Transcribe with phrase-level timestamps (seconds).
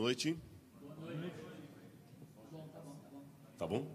[0.00, 0.34] noite.
[3.58, 3.86] Tá bom?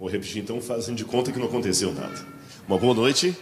[0.00, 2.26] Vou repetir então, fazendo de conta que não aconteceu nada.
[2.66, 3.36] Uma boa noite.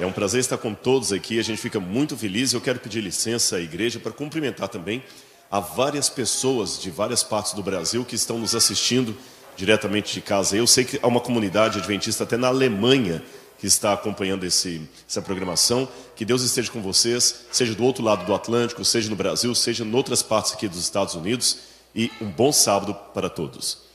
[0.00, 1.38] É um prazer estar com todos aqui.
[1.38, 2.52] A gente fica muito feliz.
[2.52, 5.04] Eu quero pedir licença à igreja para cumprimentar também
[5.48, 9.16] a várias pessoas de várias partes do Brasil que estão nos assistindo
[9.56, 10.56] diretamente de casa.
[10.56, 13.22] Eu sei que há uma comunidade adventista até na Alemanha
[13.58, 15.88] que está acompanhando esse, essa programação.
[16.14, 19.84] Que Deus esteja com vocês, seja do outro lado do Atlântico, seja no Brasil, seja
[19.84, 21.58] em outras partes aqui dos Estados Unidos.
[21.94, 23.88] E um bom sábado para todos.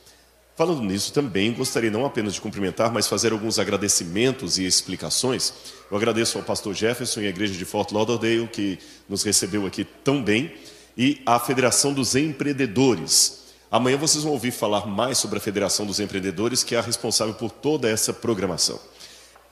[0.55, 5.52] Falando nisso, também gostaria não apenas de cumprimentar, mas fazer alguns agradecimentos e explicações.
[5.89, 8.77] Eu agradeço ao pastor Jefferson e à igreja de Fort Lauderdale, que
[9.09, 10.53] nos recebeu aqui tão bem,
[10.95, 13.45] e à Federação dos Empreendedores.
[13.72, 17.34] Amanhã vocês vão ouvir falar mais sobre a Federação dos Empreendedores, que é a responsável
[17.34, 18.80] por toda essa programação.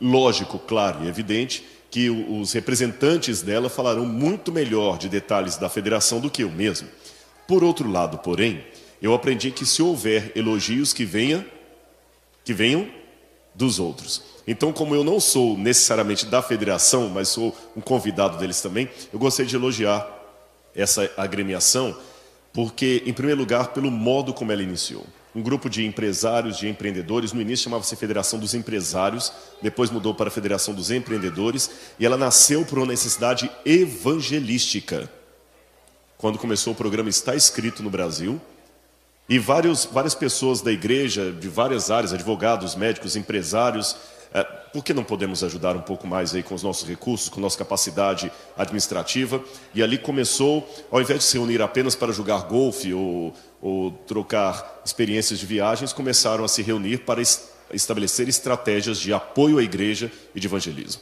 [0.01, 6.19] Lógico, claro e evidente que os representantes dela falarão muito melhor de detalhes da federação
[6.19, 6.87] do que eu mesmo.
[7.47, 8.65] Por outro lado, porém,
[8.99, 11.45] eu aprendi que se houver elogios que venha,
[12.43, 12.89] que venham
[13.53, 14.23] dos outros.
[14.47, 19.19] Então, como eu não sou necessariamente da federação, mas sou um convidado deles também, eu
[19.19, 20.09] gostaria de elogiar
[20.73, 21.95] essa agremiação,
[22.53, 27.31] porque, em primeiro lugar, pelo modo como ela iniciou um grupo de empresários, de empreendedores.
[27.33, 32.65] No início chamava-se Federação dos Empresários, depois mudou para Federação dos Empreendedores, e ela nasceu
[32.65, 35.09] por uma necessidade evangelística.
[36.17, 38.39] Quando começou o programa Está Escrito no Brasil,
[39.29, 43.95] e vários, várias pessoas da igreja, de várias áreas, advogados, médicos, empresários,
[44.33, 47.39] é, por que não podemos ajudar um pouco mais aí com os nossos recursos, com
[47.39, 49.41] nossa capacidade administrativa?
[49.73, 54.81] E ali começou, ao invés de se reunir apenas para jogar golfe ou, ou trocar
[54.83, 57.21] experiências de viagens, começaram a se reunir para
[57.71, 61.01] estabelecer estratégias de apoio à igreja e de evangelismo.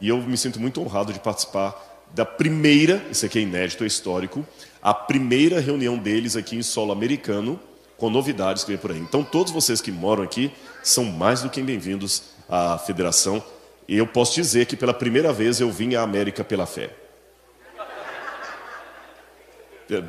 [0.00, 1.84] E eu me sinto muito honrado de participar
[2.14, 4.46] da primeira, isso aqui é inédito, é histórico,
[4.80, 7.60] a primeira reunião deles aqui em solo americano,
[7.98, 8.98] com novidades que vem por aí.
[8.98, 10.52] Então, todos vocês que moram aqui
[10.82, 13.42] são mais do que bem-vindos a federação.
[13.88, 16.90] E eu posso dizer que pela primeira vez eu vim à América pela fé.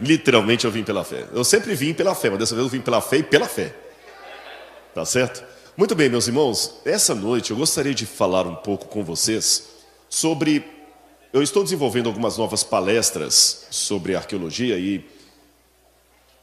[0.02, 1.26] Literalmente eu vim pela fé.
[1.32, 3.74] Eu sempre vim pela fé, mas dessa vez eu vim pela fé e pela fé.
[4.94, 5.44] Tá certo?
[5.78, 9.70] Muito bem, meus irmãos, essa noite eu gostaria de falar um pouco com vocês
[10.10, 10.66] sobre.
[11.32, 15.06] Eu estou desenvolvendo algumas novas palestras sobre arqueologia e,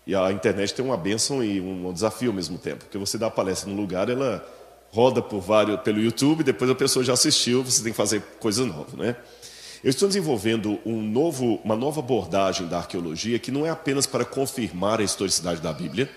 [0.06, 3.26] e a internet tem uma bênção e um desafio ao mesmo tempo, porque você dá
[3.26, 4.46] a palestra num lugar, ela
[4.90, 8.64] roda por vários, pelo YouTube, depois a pessoa já assistiu, você tem que fazer coisa
[8.64, 9.16] nova, né?
[9.86, 14.24] Eu estou desenvolvendo um novo, uma nova abordagem da arqueologia que não é apenas para
[14.24, 16.10] confirmar a historicidade da Bíblia,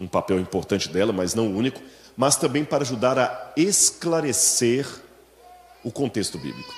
[0.00, 1.80] um papel importante dela, mas não único,
[2.16, 4.84] mas também para ajudar a esclarecer
[5.84, 6.74] o contexto bíblico.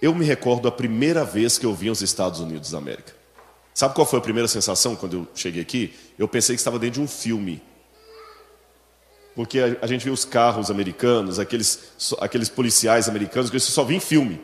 [0.00, 3.12] Eu me recordo a primeira vez que eu vim aos Estados Unidos da América.
[3.74, 5.92] Sabe qual foi a primeira sensação quando eu cheguei aqui?
[6.16, 7.60] Eu pensei que estava dentro de um filme
[9.34, 13.94] porque a, gente vê os carros americanos, aqueles, aqueles policiais americanos, que isso só vê
[13.94, 14.40] em filme.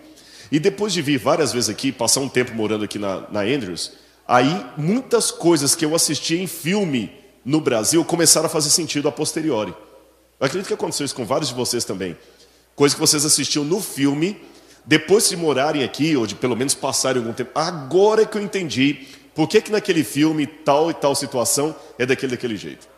[0.51, 3.93] E depois de vir várias vezes aqui, passar um tempo morando aqui na, na Andrews,
[4.27, 7.12] aí muitas coisas que eu assistia em filme
[7.45, 9.75] no Brasil começaram a fazer sentido a posteriori.
[10.39, 12.17] Eu acredito que aconteceu isso com vários de vocês também.
[12.75, 14.41] Coisas que vocês assistiam no filme,
[14.84, 18.43] depois de morarem aqui, ou de pelo menos passarem algum tempo, agora é que eu
[18.43, 22.89] entendi por que, que naquele filme tal e tal situação é daquele daquele jeito.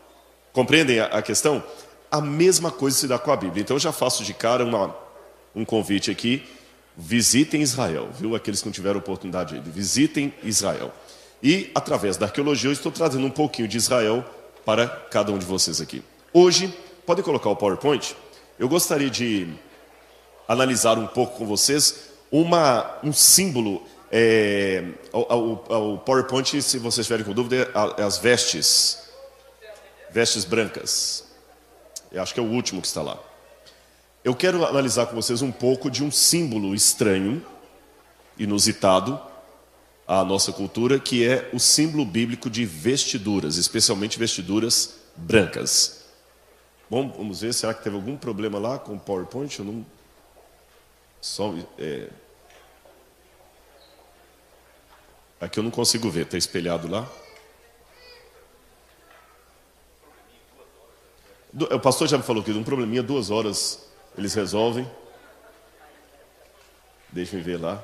[0.52, 1.62] Compreendem a, a questão?
[2.10, 3.62] A mesma coisa se dá com a Bíblia.
[3.62, 4.96] Então eu já faço de cara uma,
[5.54, 6.42] um convite aqui.
[7.00, 8.34] Visitem Israel, viu?
[8.34, 10.92] Aqueles que não tiveram oportunidade de visitem Israel.
[11.40, 14.24] E através da arqueologia eu estou trazendo um pouquinho de Israel
[14.64, 16.02] para cada um de vocês aqui.
[16.32, 16.76] Hoje,
[17.06, 18.16] podem colocar o PowerPoint?
[18.58, 19.46] Eu gostaria de
[20.48, 23.80] analisar um pouco com vocês uma, um símbolo.
[24.10, 24.82] É,
[25.12, 28.98] o, PowerPoint, se vocês tiverem com dúvida, é as vestes.
[30.10, 31.24] Vestes brancas.
[32.10, 33.20] Eu acho que é o último que está lá.
[34.24, 37.44] Eu quero analisar com vocês um pouco de um símbolo estranho,
[38.36, 39.20] inusitado
[40.06, 46.04] à nossa cultura, que é o símbolo bíblico de vestiduras, especialmente vestiduras brancas.
[46.90, 49.56] Bom, vamos ver, será que teve algum problema lá com o PowerPoint?
[49.58, 49.86] Eu não.
[51.20, 52.08] Só, é...
[55.40, 57.08] Aqui eu não consigo ver, está espelhado lá.
[61.54, 63.87] O pastor já me falou que um probleminha, duas horas
[64.18, 64.86] eles resolvem.
[67.10, 67.82] Deixa eu ver lá.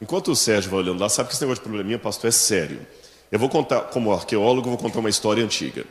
[0.00, 2.86] Enquanto o Sérgio vai olhando lá, sabe que esse negócio de probleminha, pastor, é sério.
[3.32, 5.84] Eu vou contar, como arqueólogo, vou contar uma história antiga.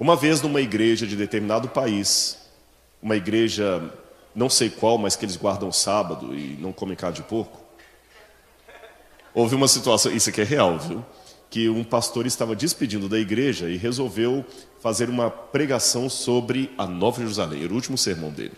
[0.00, 2.38] Uma vez numa igreja de determinado país,
[3.02, 3.82] uma igreja,
[4.34, 7.60] não sei qual, mas que eles guardam sábado e não comem carne de porco,
[9.34, 11.04] houve uma situação, isso aqui é real, viu?
[11.50, 14.44] que um pastor estava despedindo da igreja e resolveu
[14.80, 18.52] fazer uma pregação sobre a Nova Jerusalém, era o último sermão dele.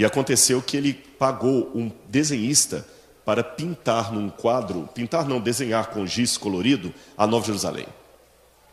[0.00, 2.86] E aconteceu que ele pagou um desenhista
[3.22, 7.86] para pintar num quadro, pintar não, desenhar com giz colorido a Nova Jerusalém.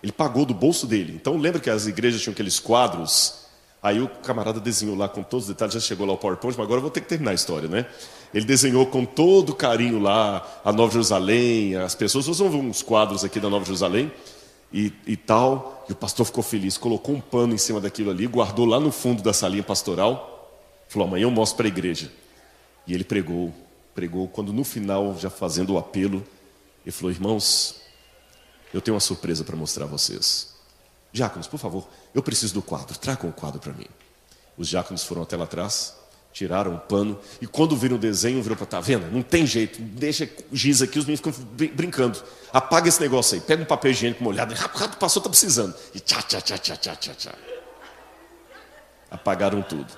[0.02, 1.12] Ele pagou do bolso dele.
[1.14, 3.46] Então lembra que as igrejas tinham aqueles quadros?
[3.84, 6.66] Aí o camarada desenhou lá com todos os detalhes, já chegou lá o PowerPoint, mas
[6.66, 7.86] agora eu vou ter que terminar a história, né?
[8.34, 12.82] Ele desenhou com todo carinho lá a Nova Jerusalém, as pessoas, vocês vão ver uns
[12.82, 14.10] quadros aqui da Nova Jerusalém
[14.72, 15.86] e, e tal.
[15.90, 18.94] E o pastor ficou feliz, colocou um pano em cima daquilo ali, guardou lá no
[18.94, 20.37] fundo da salinha pastoral,
[20.88, 22.12] falou: amanhã eu mostro para a igreja.
[22.86, 23.54] E ele pregou,
[23.94, 26.26] pregou, quando no final, já fazendo o apelo,
[26.86, 27.82] ele falou: irmãos,
[28.74, 30.56] eu tenho uma surpresa para mostrar a vocês.
[31.12, 33.88] Diáconos, por favor, eu preciso do quadro, tragam o quadro para mim.
[34.58, 35.96] Os diáconos foram até lá atrás,
[36.34, 39.12] tiraram o pano, e quando viram o desenho, viram para tá vendo?
[39.12, 41.34] Não tem jeito, deixa giz aqui, os meninos ficam
[41.74, 42.22] brincando.
[42.54, 45.76] Apaga esse negócio aí, pega um papel higiênico molhado, rápido, rápido, passou, tá precisando.
[45.94, 47.34] E tchá, tchá, tchá, tchá, tchá, tchá.
[49.10, 49.92] Apagaram tudo.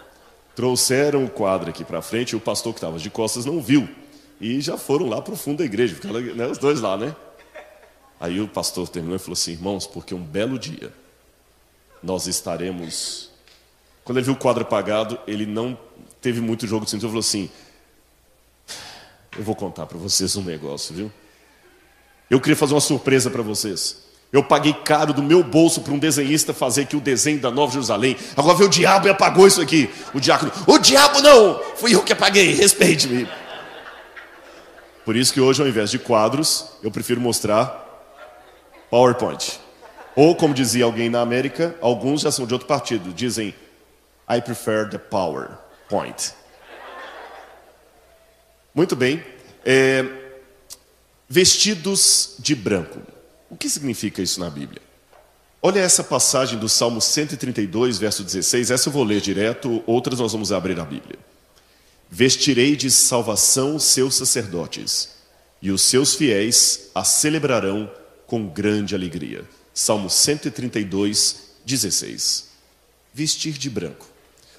[0.59, 3.87] Trouxeram o quadro aqui para frente, e o pastor que estava de costas não viu.
[4.41, 7.15] E já foram lá para o fundo da igreja, ficaram né, os dois lá, né?
[8.19, 10.93] Aí o pastor terminou e falou assim: irmãos, porque um belo dia
[12.03, 13.31] nós estaremos.
[14.03, 15.79] Quando ele viu o quadro apagado, ele não
[16.19, 17.49] teve muito jogo de cintura, falou assim:
[19.37, 21.09] Eu vou contar para vocês um negócio, viu?
[22.29, 24.08] Eu queria fazer uma surpresa para vocês.
[24.31, 27.71] Eu paguei caro do meu bolso para um desenhista fazer aqui o desenho da Nova
[27.71, 28.15] Jerusalém.
[28.37, 29.89] Agora veio o diabo e apagou isso aqui.
[30.13, 31.59] O diácono, o diabo não!
[31.75, 33.27] Fui eu que apaguei, respeite-me.
[35.03, 37.87] Por isso que hoje, ao invés de quadros, eu prefiro mostrar
[38.91, 39.59] PowerPoint.
[40.15, 43.55] Ou, como dizia alguém na América, alguns já são de outro partido, dizem
[44.29, 46.33] I prefer the PowerPoint.
[48.75, 49.23] Muito bem.
[49.65, 50.05] É,
[51.27, 52.99] vestidos de branco.
[53.49, 54.81] O que significa isso na Bíblia?
[55.61, 58.71] Olha essa passagem do Salmo 132, verso 16.
[58.71, 61.17] Essa eu vou ler direto, outras nós vamos abrir a Bíblia.
[62.09, 65.09] Vestirei de salvação seus sacerdotes,
[65.61, 67.91] e os seus fiéis a celebrarão
[68.25, 69.43] com grande alegria.
[69.73, 72.49] Salmo 132, 16.
[73.13, 74.07] Vestir de branco.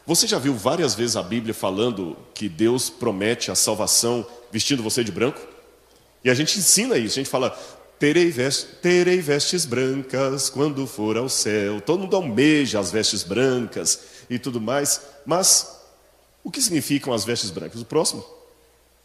[0.06, 5.04] Você já viu várias vezes a Bíblia falando que Deus promete a salvação vestindo você
[5.04, 5.40] de branco?
[6.24, 7.56] E a gente ensina isso, a gente fala,
[8.00, 11.82] terei, veste, terei vestes brancas quando for ao céu.
[11.82, 15.78] Todo mundo almeja as vestes brancas e tudo mais, mas
[16.42, 17.82] o que significam as vestes brancas?
[17.82, 18.24] O próximo.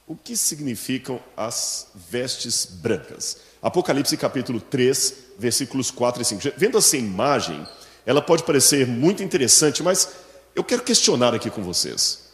[0.07, 3.37] O que significam as vestes brancas?
[3.61, 6.41] Apocalipse capítulo 3, versículos 4 e 5.
[6.55, 7.67] Vendo essa imagem,
[8.05, 10.09] ela pode parecer muito interessante, mas
[10.55, 12.29] eu quero questionar aqui com vocês.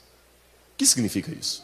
[0.73, 1.63] O que significa isso?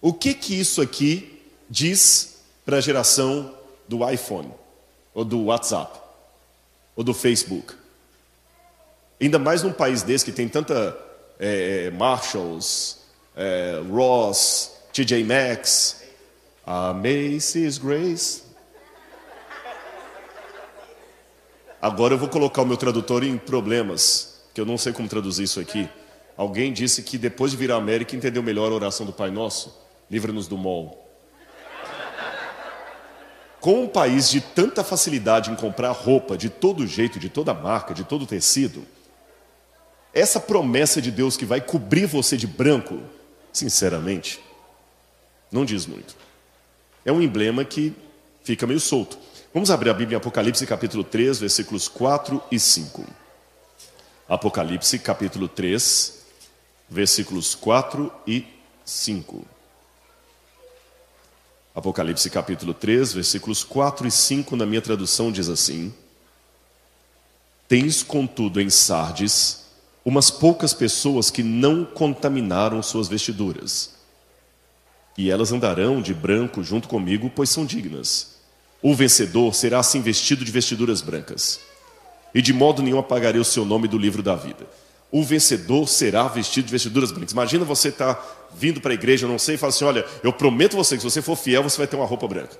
[0.00, 1.33] O que que isso aqui
[1.74, 3.52] diz para a geração
[3.88, 4.48] do iPhone,
[5.12, 5.98] ou do WhatsApp,
[6.94, 7.74] ou do Facebook?
[9.20, 10.96] Ainda mais num país desse que tem tanta
[11.38, 12.98] é, Marshalls,
[13.36, 16.04] é, Ross, TJ Maxx,
[16.64, 18.44] a Macy's Grace.
[21.82, 25.42] Agora eu vou colocar o meu tradutor em problemas, que eu não sei como traduzir
[25.42, 25.88] isso aqui.
[26.36, 29.76] Alguém disse que depois de vir à América entendeu melhor a oração do Pai Nosso.
[30.08, 31.03] Livra-nos do mal.
[33.64, 37.94] Com um país de tanta facilidade em comprar roupa de todo jeito, de toda marca,
[37.94, 38.84] de todo tecido,
[40.12, 43.00] essa promessa de Deus que vai cobrir você de branco,
[43.50, 44.38] sinceramente,
[45.50, 46.14] não diz muito
[47.04, 47.94] é um emblema que
[48.42, 49.18] fica meio solto.
[49.52, 53.04] Vamos abrir a Bíblia em Apocalipse capítulo 3, versículos 4 e 5.
[54.28, 56.24] Apocalipse capítulo 3,
[56.88, 58.46] versículos 4 e
[58.84, 59.53] 5.
[61.74, 65.92] Apocalipse capítulo 3, versículos 4 e 5, na minha tradução diz assim:
[67.66, 69.64] Tens, contudo, em Sardes
[70.04, 73.94] umas poucas pessoas que não contaminaram suas vestiduras
[75.16, 78.34] e elas andarão de branco junto comigo, pois são dignas.
[78.82, 81.60] O vencedor será assim vestido de vestiduras brancas,
[82.34, 84.66] e de modo nenhum apagarei o seu nome do livro da vida.
[85.14, 87.30] O vencedor será vestido de vestiduras brancas.
[87.30, 90.32] Imagina você estar tá vindo para a igreja, não sei, e fala assim: Olha, eu
[90.32, 92.58] prometo você que se você for fiel, você vai ter uma roupa branca.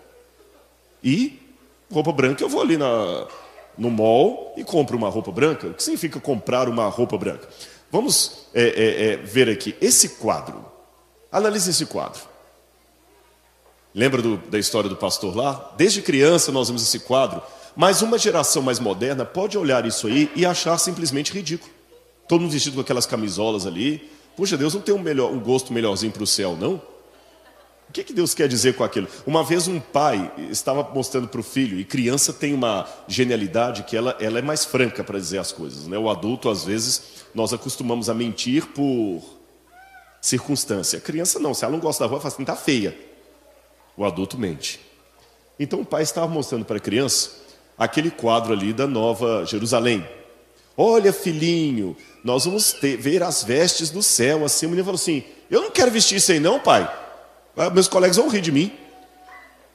[1.02, 1.42] E
[1.90, 3.26] roupa branca, eu vou ali na,
[3.76, 5.66] no mall e compro uma roupa branca.
[5.66, 7.48] O que significa comprar uma roupa branca?
[7.90, 9.74] Vamos é, é, é, ver aqui.
[9.80, 10.64] Esse quadro,
[11.32, 12.20] analise esse quadro.
[13.92, 15.74] Lembra do, da história do pastor lá?
[15.76, 17.42] Desde criança nós vemos esse quadro,
[17.74, 21.74] mas uma geração mais moderna pode olhar isso aí e achar simplesmente ridículo.
[22.28, 24.10] Todo mundo vestido com aquelas camisolas ali.
[24.36, 26.80] Puxa, Deus não tem um, melhor, um gosto melhorzinho para o céu, não?
[27.88, 29.06] O que, que Deus quer dizer com aquilo?
[29.26, 33.96] Uma vez um pai estava mostrando para o filho, e criança tem uma genialidade que
[33.96, 35.86] ela, ela é mais franca para dizer as coisas.
[35.86, 35.96] Né?
[35.96, 39.22] O adulto, às vezes, nós acostumamos a mentir por
[40.20, 40.98] circunstância.
[40.98, 42.98] A criança não, se ela não gosta da rua, fala assim, está feia.
[43.96, 44.80] O adulto mente.
[45.58, 47.30] Então o pai estava mostrando para a criança
[47.78, 50.04] aquele quadro ali da Nova Jerusalém.
[50.76, 54.46] Olha, filhinho, nós vamos ter, ver as vestes do céu.
[54.46, 56.90] Assim, o menino falou assim: Eu não quero vestir isso aí, não, pai.
[57.54, 58.72] Ah, meus colegas vão rir de mim.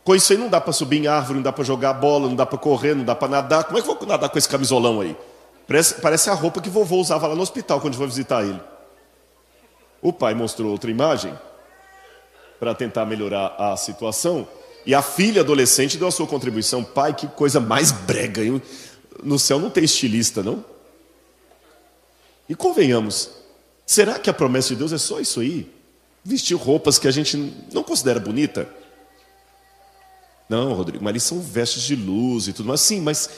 [0.04, 2.36] Com isso aí não dá para subir em árvore, não dá para jogar bola, não
[2.36, 3.66] dá para correr, não dá para nadar.
[3.66, 5.16] Como é que eu vou nadar com esse camisolão aí?
[5.68, 8.60] Parece, parece a roupa que vovô usava lá no hospital quando a foi visitar ele.
[10.02, 11.38] O pai mostrou outra imagem
[12.60, 14.48] para tentar melhorar a situação.
[14.84, 16.84] E a filha adolescente deu a sua contribuição.
[16.84, 18.42] Pai, que coisa mais brega.
[18.42, 18.60] Hein?
[19.24, 20.66] No céu não tem estilista, não?
[22.50, 23.30] E convenhamos,
[23.86, 25.72] será que a promessa de Deus é só isso aí?
[26.26, 27.38] Vestir roupas que a gente
[27.72, 28.68] não considera bonita?
[30.50, 32.82] Não, Rodrigo, mas eles são vestes de luz e tudo mais.
[32.82, 33.30] Sim, mas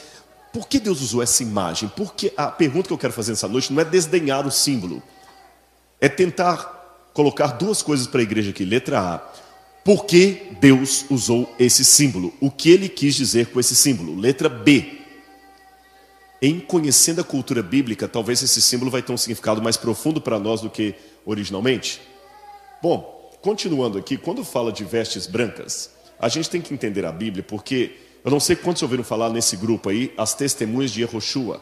[0.53, 1.91] por que Deus usou essa imagem?
[1.93, 5.03] Porque a pergunta que eu quero fazer nessa noite não é desdenhar o símbolo,
[5.99, 8.63] é tentar colocar duas coisas para a igreja aqui.
[8.63, 9.17] Letra A.
[9.83, 12.33] Por que Deus usou esse símbolo?
[12.39, 14.15] O que ele quis dizer com esse símbolo?
[14.15, 15.00] Letra B.
[16.41, 20.39] Em conhecendo a cultura bíblica, talvez esse símbolo vai ter um significado mais profundo para
[20.39, 22.01] nós do que originalmente.
[22.81, 27.43] Bom, continuando aqui, quando fala de vestes brancas, a gente tem que entender a Bíblia,
[27.43, 27.91] porque
[28.25, 31.61] eu não sei quantos ouviram falar nesse grupo aí, as testemunhas de Yehoshua.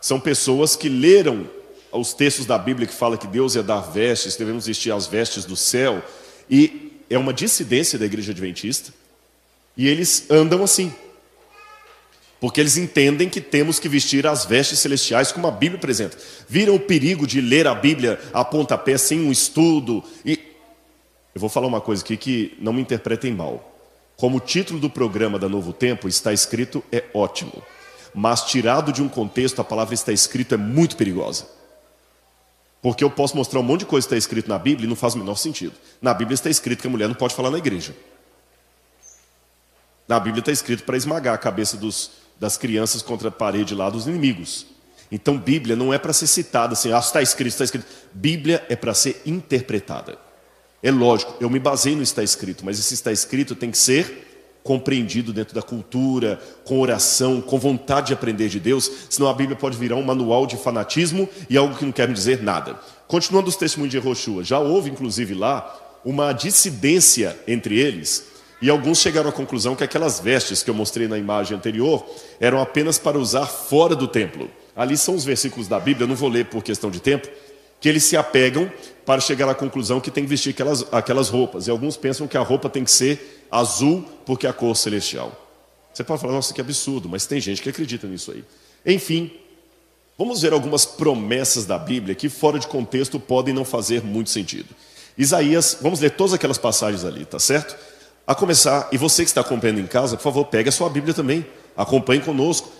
[0.00, 1.50] São pessoas que leram
[1.92, 5.44] os textos da Bíblia que fala que Deus ia dar vestes, devemos vestir as vestes
[5.44, 6.00] do céu,
[6.48, 8.94] e é uma dissidência da igreja adventista,
[9.76, 10.94] e eles andam assim.
[12.40, 16.16] Porque eles entendem que temos que vestir as vestes celestiais como a Bíblia apresenta.
[16.48, 20.02] Viram o perigo de ler a Bíblia a pontapé sem um estudo.
[20.24, 20.40] E
[21.34, 23.66] eu vou falar uma coisa aqui que não me interpretem mal.
[24.16, 27.62] Como o título do programa da Novo Tempo está escrito, é ótimo.
[28.14, 31.46] Mas tirado de um contexto, a palavra está escrito é muito perigosa.
[32.82, 34.96] Porque eu posso mostrar um monte de coisa que está escrito na Bíblia e não
[34.96, 35.74] faz o menor sentido.
[36.00, 37.94] Na Bíblia está escrito que a mulher não pode falar na igreja.
[40.08, 43.90] Na Bíblia está escrito para esmagar a cabeça dos, das crianças contra a parede lá
[43.90, 44.66] dos inimigos.
[45.12, 47.86] Então, Bíblia não é para ser citada assim, ah, está escrito, está escrito.
[48.14, 50.18] Bíblia é para ser interpretada.
[50.82, 54.28] É lógico, eu me baseio no está escrito, mas esse está escrito tem que ser
[54.62, 59.56] compreendido dentro da cultura, com oração, com vontade de aprender de Deus, senão a Bíblia
[59.56, 62.78] pode virar um manual de fanatismo e algo que não quer me dizer nada.
[63.06, 68.29] Continuando os testemunhos de Yehoshua, já houve inclusive lá uma dissidência entre eles,
[68.60, 72.04] e alguns chegaram à conclusão que aquelas vestes que eu mostrei na imagem anterior
[72.38, 74.50] eram apenas para usar fora do templo.
[74.76, 77.28] Ali são os versículos da Bíblia, eu não vou ler por questão de tempo,
[77.80, 78.70] que eles se apegam
[79.06, 81.66] para chegar à conclusão que tem que vestir aquelas, aquelas roupas.
[81.66, 85.32] E alguns pensam que a roupa tem que ser azul porque é a cor celestial.
[85.92, 88.44] Você pode falar, nossa, que absurdo, mas tem gente que acredita nisso aí.
[88.86, 89.30] Enfim,
[90.18, 94.68] vamos ver algumas promessas da Bíblia que, fora de contexto, podem não fazer muito sentido.
[95.16, 97.76] Isaías, vamos ler todas aquelas passagens ali, tá certo?
[98.30, 101.12] A começar, e você que está acompanhando em casa, por favor, pegue a sua Bíblia
[101.12, 101.44] também,
[101.76, 102.70] acompanhe conosco.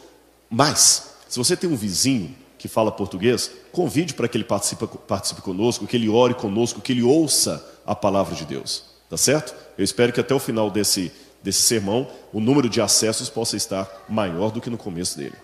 [0.49, 5.43] Mas, se você tem um vizinho que fala português, convide para que ele participe, participe
[5.43, 8.85] conosco, que ele ore conosco, que ele ouça a palavra de Deus.
[9.09, 9.53] Tá certo?
[9.77, 11.11] Eu espero que até o final desse,
[11.43, 15.35] desse sermão o número de acessos possa estar maior do que no começo dele.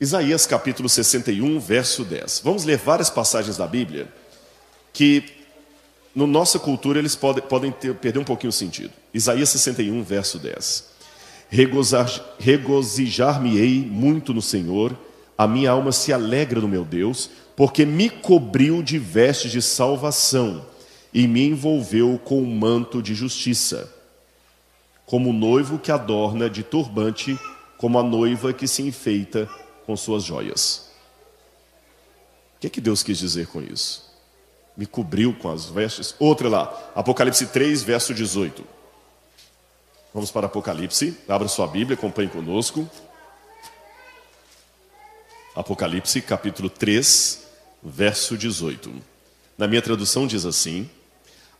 [0.00, 2.40] Isaías capítulo 61, verso 10.
[2.42, 4.12] Vamos ler várias passagens da Bíblia
[4.92, 5.35] que
[6.16, 8.90] no nossa cultura eles podem, podem ter, perder um pouquinho o sentido.
[9.12, 10.96] Isaías 61, verso 10.
[12.38, 14.98] Regozijar-me-ei muito no Senhor,
[15.36, 20.64] a minha alma se alegra no meu Deus, porque me cobriu de vestes de salvação
[21.12, 23.92] e me envolveu com um manto de justiça,
[25.04, 27.38] como o noivo que adorna de turbante,
[27.76, 29.46] como a noiva que se enfeita
[29.84, 30.90] com suas joias.
[32.56, 34.05] O que é que Deus quis dizer com isso?
[34.76, 36.14] Me cobriu com as vestes.
[36.18, 38.64] Outra lá, Apocalipse 3, verso 18.
[40.12, 42.88] Vamos para Apocalipse, abra sua Bíblia, acompanhe conosco.
[45.54, 47.42] Apocalipse, capítulo 3,
[47.82, 48.92] verso 18.
[49.56, 50.88] Na minha tradução diz assim: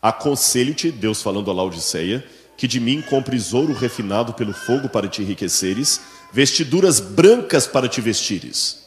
[0.03, 2.25] Aconselho-te, Deus falando a Laodiceia,
[2.57, 6.01] que de mim compres ouro refinado pelo fogo para te enriqueceres,
[6.33, 8.87] vestiduras brancas para te vestires.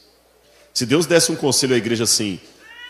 [0.73, 2.39] Se Deus desse um conselho à igreja assim,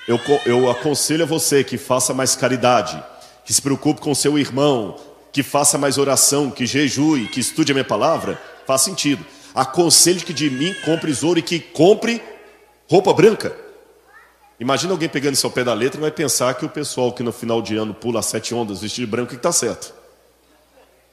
[0.10, 3.02] eu, eu aconselho a você que faça mais caridade,
[3.46, 5.00] que se preocupe com seu irmão,
[5.32, 9.24] que faça mais oração, que jejue, que estude a minha palavra, faz sentido.
[9.54, 12.20] Aconselho que de mim compre ouro e que compre
[12.90, 13.56] roupa branca.
[14.60, 17.22] Imagina alguém pegando isso ao pé da letra e vai pensar que o pessoal que
[17.22, 19.94] no final de ano pula sete ondas vestido de branco que está certo.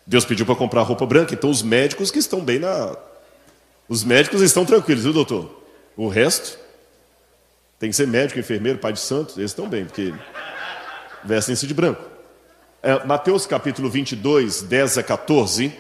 [0.06, 2.96] Deus pediu para comprar roupa branca, então os médicos que estão bem na.
[3.90, 5.62] Os médicos estão tranquilos, viu, doutor?
[5.98, 6.65] O resto
[7.78, 10.14] tem que ser médico, enfermeiro, pai de santos, eles estão bem, porque
[11.24, 12.02] vestem-se de branco.
[12.82, 15.72] É, Mateus capítulo 22, 10 a 14.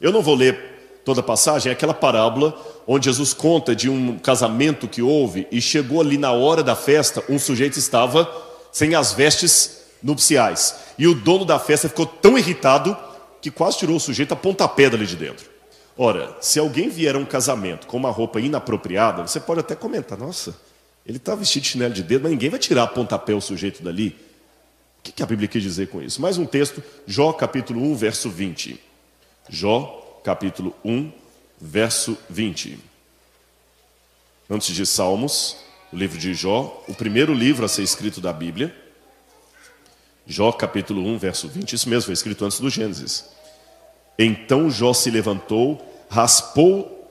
[0.00, 4.18] Eu não vou ler toda a passagem, é aquela parábola onde Jesus conta de um
[4.18, 8.30] casamento que houve e chegou ali na hora da festa, um sujeito estava
[8.72, 10.74] sem as vestes nupciais.
[10.98, 12.96] E o dono da festa ficou tão irritado
[13.40, 15.48] que quase tirou o sujeito a pontapé dali de dentro.
[15.96, 20.18] Ora, se alguém vier a um casamento com uma roupa inapropriada, você pode até comentar:
[20.18, 20.54] nossa,
[21.06, 24.16] ele está vestido de chinelo de dedo, mas ninguém vai tirar pontapé o sujeito dali.
[24.98, 26.20] O que a Bíblia quer dizer com isso?
[26.20, 28.80] Mais um texto, Jó capítulo 1, verso 20.
[29.50, 31.12] Jó capítulo 1,
[31.60, 32.78] verso 20.
[34.48, 35.58] Antes de Salmos,
[35.92, 38.74] o livro de Jó, o primeiro livro a ser escrito da Bíblia.
[40.26, 43.26] Jó capítulo 1, verso 20, isso mesmo, foi escrito antes do Gênesis.
[44.18, 47.10] Então Jó se levantou, raspou,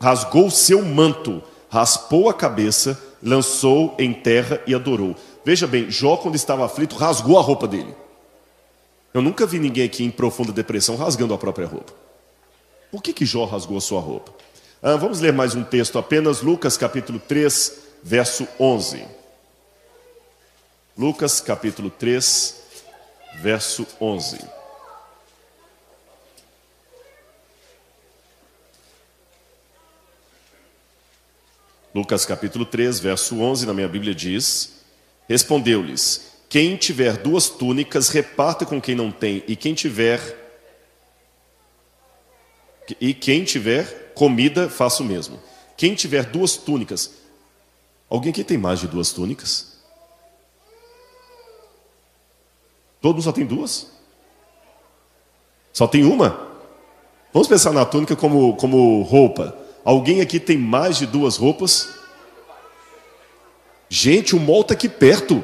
[0.00, 5.16] rasgou seu manto, raspou a cabeça, lançou em terra e adorou.
[5.44, 7.94] Veja bem, Jó, quando estava aflito, rasgou a roupa dele.
[9.12, 11.92] Eu nunca vi ninguém aqui em profunda depressão rasgando a própria roupa.
[12.90, 14.32] Por que, que Jó rasgou a sua roupa?
[14.82, 19.04] Ah, vamos ler mais um texto apenas, Lucas capítulo 3, verso 11.
[20.96, 22.62] Lucas capítulo 3,
[23.42, 24.57] verso 11.
[31.98, 34.84] Lucas capítulo 3, verso 11, na minha Bíblia diz:
[35.28, 40.36] Respondeu-lhes: Quem tiver duas túnicas, reparta com quem não tem, e quem tiver
[43.00, 45.40] e quem tiver comida, faça o mesmo.
[45.76, 47.10] Quem tiver duas túnicas,
[48.08, 49.78] alguém aqui tem mais de duas túnicas?
[53.00, 53.88] Todo mundo só tem duas?
[55.72, 56.46] Só tem uma?
[57.32, 59.67] Vamos pensar na túnica como, como roupa.
[59.88, 61.88] Alguém aqui tem mais de duas roupas?
[63.88, 65.42] Gente, o mol está aqui perto.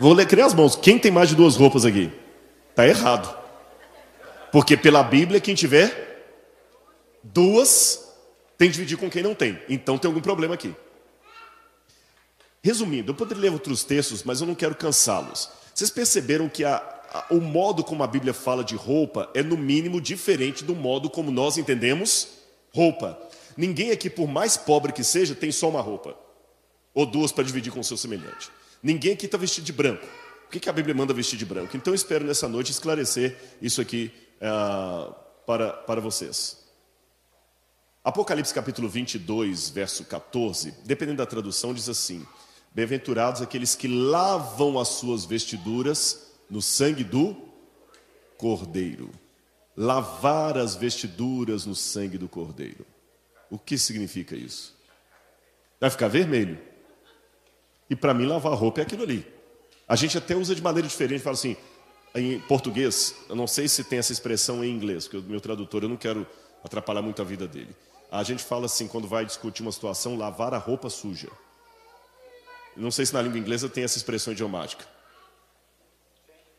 [0.00, 0.74] Vou ler criar as mãos.
[0.74, 2.10] Quem tem mais de duas roupas aqui?
[2.70, 3.32] Está errado.
[4.50, 6.18] Porque pela Bíblia, quem tiver
[7.22, 8.12] Duas
[8.58, 9.56] tem que dividir com quem não tem.
[9.68, 10.74] Então tem algum problema aqui.
[12.60, 15.48] Resumindo, eu poderia ler outros textos, mas eu não quero cansá-los.
[15.72, 19.56] Vocês perceberam que a, a, o modo como a Bíblia fala de roupa é, no
[19.56, 22.41] mínimo, diferente do modo como nós entendemos
[22.74, 23.18] roupa.
[23.56, 26.16] Ninguém aqui, por mais pobre que seja, tem só uma roupa.
[26.94, 28.50] Ou duas para dividir com o seu semelhante.
[28.82, 30.06] Ninguém aqui está vestido de branco.
[30.50, 31.76] Por que, a Bíblia manda vestir de branco?
[31.76, 35.14] Então espero nessa noite esclarecer isso aqui uh,
[35.46, 36.58] para, para vocês.
[38.04, 42.26] Apocalipse capítulo 22, verso 14, dependendo da tradução, diz assim:
[42.74, 47.36] Bem-aventurados aqueles que lavam as suas vestiduras no sangue do
[48.36, 49.10] Cordeiro.
[49.76, 52.86] Lavar as vestiduras no sangue do Cordeiro.
[53.50, 54.74] O que significa isso?
[55.80, 56.58] Vai ficar vermelho.
[57.88, 59.26] E para mim, lavar roupa é aquilo ali.
[59.86, 61.56] A gente até usa de maneira diferente, fala assim,
[62.14, 65.82] em português, eu não sei se tem essa expressão em inglês, porque o meu tradutor,
[65.82, 66.26] eu não quero
[66.62, 67.74] atrapalhar muito a vida dele.
[68.10, 71.28] A gente fala assim, quando vai discutir uma situação, lavar a roupa suja.
[72.76, 74.86] Não sei se na língua inglesa tem essa expressão idiomática.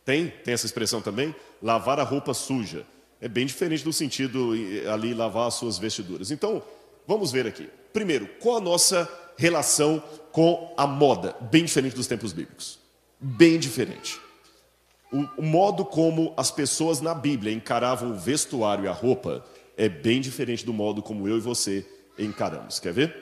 [0.04, 0.30] Tem?
[0.30, 1.36] Tem essa expressão também?
[1.62, 2.86] Lavar a roupa suja.
[3.24, 4.52] É bem diferente do sentido
[4.92, 6.30] ali lavar as suas vestiduras.
[6.30, 6.62] Então,
[7.08, 7.70] vamos ver aqui.
[7.94, 11.34] Primeiro, qual a nossa relação com a moda?
[11.50, 12.78] Bem diferente dos tempos bíblicos.
[13.22, 14.20] Bem diferente.
[15.10, 19.46] O, o modo como as pessoas na Bíblia encaravam o vestuário e a roupa
[19.78, 21.88] é bem diferente do modo como eu e você
[22.20, 22.78] encaramos.
[22.78, 23.16] Quer ver?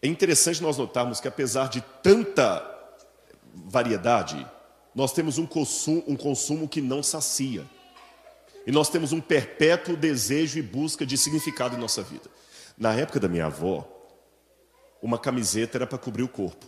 [0.00, 2.64] É interessante nós notarmos que, apesar de tanta
[3.52, 4.46] variedade,
[4.94, 7.64] nós temos um consumo, um consumo que não sacia.
[8.66, 12.30] E nós temos um perpétuo desejo e busca de significado em nossa vida.
[12.76, 13.88] Na época da minha avó,
[15.02, 16.66] uma camiseta era para cobrir o corpo.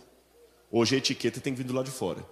[0.71, 2.25] Hoje a etiqueta tem vindo lá de fora.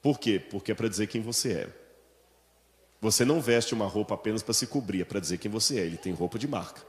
[0.00, 0.38] Por quê?
[0.38, 1.68] Porque é para dizer quem você é.
[3.00, 5.82] Você não veste uma roupa apenas para se cobrir, é para dizer quem você é.
[5.82, 6.82] Ele tem roupa de marca.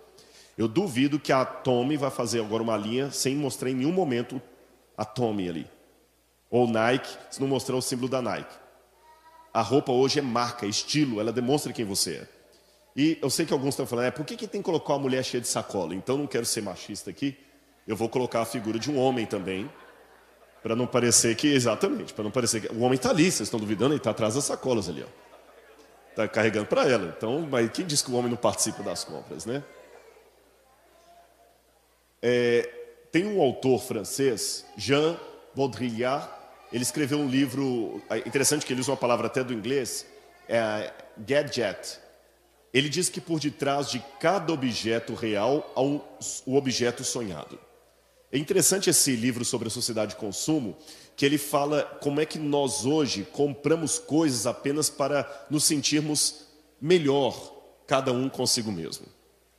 [0.57, 4.41] Eu duvido que a Tommy vai fazer agora uma linha sem mostrar em nenhum momento
[4.97, 5.67] a Tommy ali.
[6.49, 8.55] Ou Nike, se não mostrar o símbolo da Nike.
[9.53, 12.27] A roupa hoje é marca, é estilo, ela demonstra quem você é.
[12.95, 14.99] E eu sei que alguns estão falando, é, por que, que tem que colocar uma
[14.99, 15.93] mulher cheia de sacola?
[15.95, 17.38] Então não quero ser machista aqui,
[17.88, 19.69] eu vou colocar a figura de um homem também,
[20.62, 23.59] para não parecer que, exatamente, para não parecer que o homem está ali, vocês estão
[23.59, 25.29] duvidando, ele está atrás das sacolas ali, ó.
[26.09, 27.13] Está carregando para ela.
[27.17, 29.63] Então, mas quem diz que o homem não participa das compras, né?
[32.21, 32.69] É,
[33.12, 35.17] tem um autor francês, Jean
[35.55, 36.27] Baudrillard,
[36.71, 40.05] ele escreveu um livro, é interessante que ele usa uma palavra até do inglês,
[40.47, 41.99] é gadget.
[42.73, 45.99] Ele diz que por detrás de cada objeto real há um,
[46.45, 47.60] o objeto sonhado.
[48.32, 50.77] É interessante esse livro sobre a sociedade de consumo,
[51.15, 56.45] que ele fala como é que nós hoje compramos coisas apenas para nos sentirmos
[56.79, 57.34] melhor,
[57.88, 59.08] cada um consigo mesmo.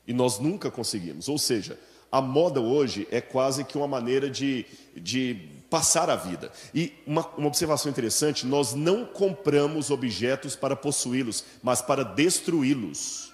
[0.07, 1.29] E nós nunca conseguimos.
[1.29, 1.77] Ou seja,
[2.13, 4.65] a moda hoje é quase que uma maneira de,
[4.97, 6.51] de passar a vida.
[6.75, 13.33] E uma, uma observação interessante: nós não compramos objetos para possuí-los, mas para destruí-los.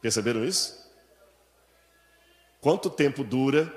[0.00, 0.80] Perceberam isso?
[2.60, 3.72] Quanto tempo dura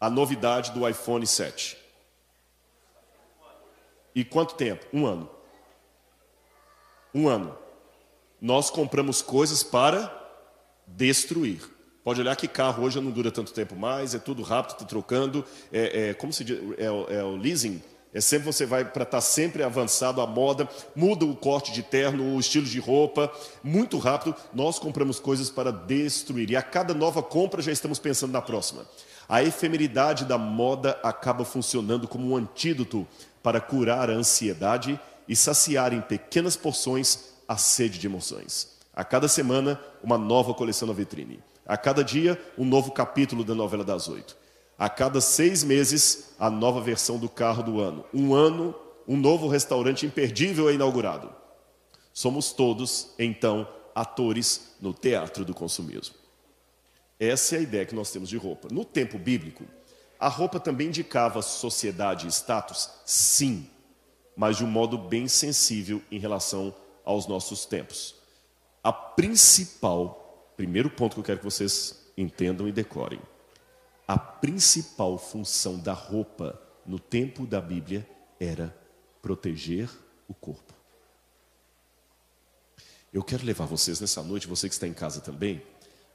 [0.00, 1.76] a novidade do iPhone 7?
[4.14, 4.86] E quanto tempo?
[4.92, 5.30] Um ano.
[7.12, 7.58] Um ano.
[8.40, 10.12] Nós compramos coisas para
[10.86, 11.73] destruir.
[12.04, 15.42] Pode olhar que carro hoje não dura tanto tempo mais, é tudo rápido, está trocando.
[15.72, 16.58] É, é, como se diz?
[16.76, 17.82] É, é o leasing.
[18.12, 21.82] É sempre você vai para estar tá sempre avançado a moda, muda o corte de
[21.82, 24.36] terno, o estilo de roupa, muito rápido.
[24.52, 28.86] Nós compramos coisas para destruir e a cada nova compra já estamos pensando na próxima.
[29.26, 33.06] A efemeridade da moda acaba funcionando como um antídoto
[33.42, 38.68] para curar a ansiedade e saciar em pequenas porções a sede de emoções.
[38.94, 41.40] A cada semana, uma nova coleção na vitrine.
[41.66, 44.36] A cada dia, um novo capítulo da novela das oito.
[44.78, 48.04] A cada seis meses, a nova versão do carro do ano.
[48.12, 48.74] Um ano,
[49.06, 51.32] um novo restaurante imperdível é inaugurado.
[52.12, 56.14] Somos todos, então, atores no teatro do consumismo.
[57.18, 58.68] Essa é a ideia que nós temos de roupa.
[58.70, 59.64] No tempo bíblico,
[60.18, 62.90] a roupa também indicava sociedade e status?
[63.04, 63.68] Sim,
[64.36, 66.74] mas de um modo bem sensível em relação
[67.04, 68.16] aos nossos tempos.
[68.82, 70.23] A principal,
[70.56, 73.20] primeiro ponto que eu quero que vocês entendam e decorem,
[74.06, 78.06] a principal função da roupa no tempo da Bíblia
[78.38, 78.76] era
[79.22, 79.88] proteger
[80.28, 80.74] o corpo.
[83.12, 85.62] Eu quero levar vocês nessa noite, você que está em casa também,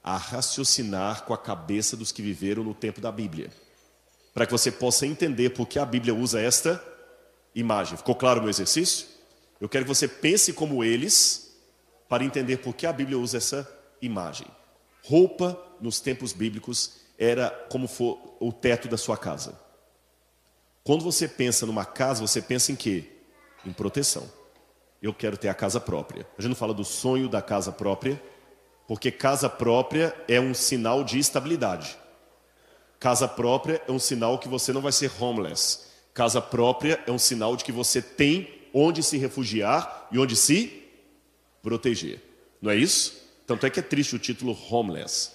[0.03, 3.49] a raciocinar com a cabeça dos que viveram no tempo da Bíblia,
[4.33, 6.83] para que você possa entender por que a Bíblia usa esta
[7.55, 7.97] imagem.
[7.97, 9.07] Ficou claro o meu exercício?
[9.59, 11.55] Eu quero que você pense como eles,
[12.07, 14.47] para entender por que a Bíblia usa essa imagem.
[15.03, 19.59] Roupa, nos tempos bíblicos, era como for o teto da sua casa.
[20.83, 23.05] Quando você pensa numa casa, você pensa em quê?
[23.65, 24.29] Em proteção.
[25.01, 26.27] Eu quero ter a casa própria.
[26.37, 28.21] A gente não fala do sonho da casa própria,
[28.87, 31.97] porque casa própria é um sinal de estabilidade.
[32.99, 35.87] Casa própria é um sinal que você não vai ser homeless.
[36.13, 40.83] Casa própria é um sinal de que você tem onde se refugiar e onde se
[41.61, 42.21] proteger.
[42.61, 43.28] Não é isso?
[43.49, 45.31] Tanto é que é triste o título homeless.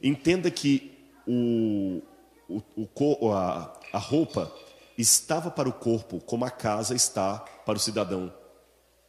[0.00, 0.92] Entenda que
[1.26, 2.00] o,
[2.48, 2.62] o,
[2.94, 4.54] o, a, a roupa
[4.96, 8.32] estava para o corpo como a casa está para o cidadão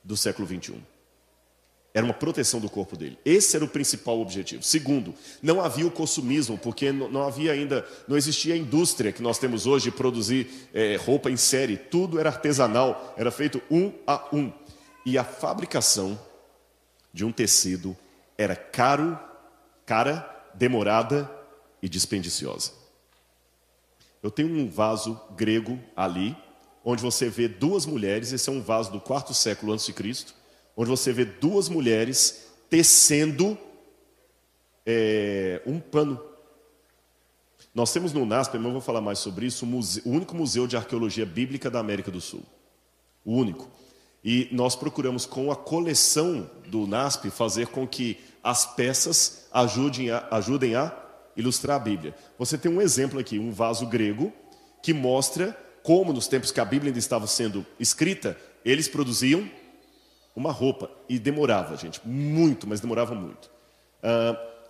[0.04, 0.82] do século 21.
[1.94, 3.20] Era uma proteção do corpo dele.
[3.24, 4.64] Esse era o principal objetivo.
[4.64, 9.38] Segundo, não havia o consumismo, porque não havia ainda, não existia a indústria que nós
[9.38, 11.78] temos hoje de produzir é, roupa em série.
[11.78, 14.52] Tudo era artesanal, era feito um a um.
[15.06, 16.20] E a fabricação
[17.14, 17.96] de um tecido
[18.38, 19.20] era caro,
[19.86, 21.30] cara, demorada
[21.82, 22.72] e dispendiciosa.
[24.22, 26.36] Eu tenho um vaso grego ali,
[26.84, 30.34] onde você vê duas mulheres, esse é um vaso do quarto século antes de Cristo,
[30.76, 33.58] onde você vê duas mulheres tecendo
[34.86, 36.22] é, um pano.
[37.74, 40.36] Nós temos no NASP, mas eu vou falar mais sobre isso, o, museu, o único
[40.36, 42.44] museu de arqueologia bíblica da América do Sul.
[43.24, 43.70] O único.
[44.30, 50.28] E nós procuramos, com a coleção do NASP, fazer com que as peças ajudem a,
[50.32, 50.94] ajudem a
[51.38, 52.14] ilustrar a Bíblia.
[52.38, 54.34] Você tem um exemplo aqui, um vaso grego,
[54.84, 59.50] que mostra como, nos tempos que a Bíblia ainda estava sendo escrita, eles produziam
[60.36, 60.92] uma roupa.
[61.08, 63.50] E demorava, gente, muito, mas demorava muito.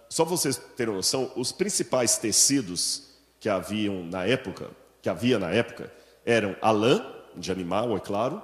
[0.07, 4.69] Só vocês terem noção, os principais tecidos que haviam na época,
[5.01, 5.91] que havia na época,
[6.23, 7.03] eram a lã
[7.35, 8.39] de animal, é claro,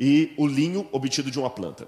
[0.00, 1.86] e o linho obtido de uma planta.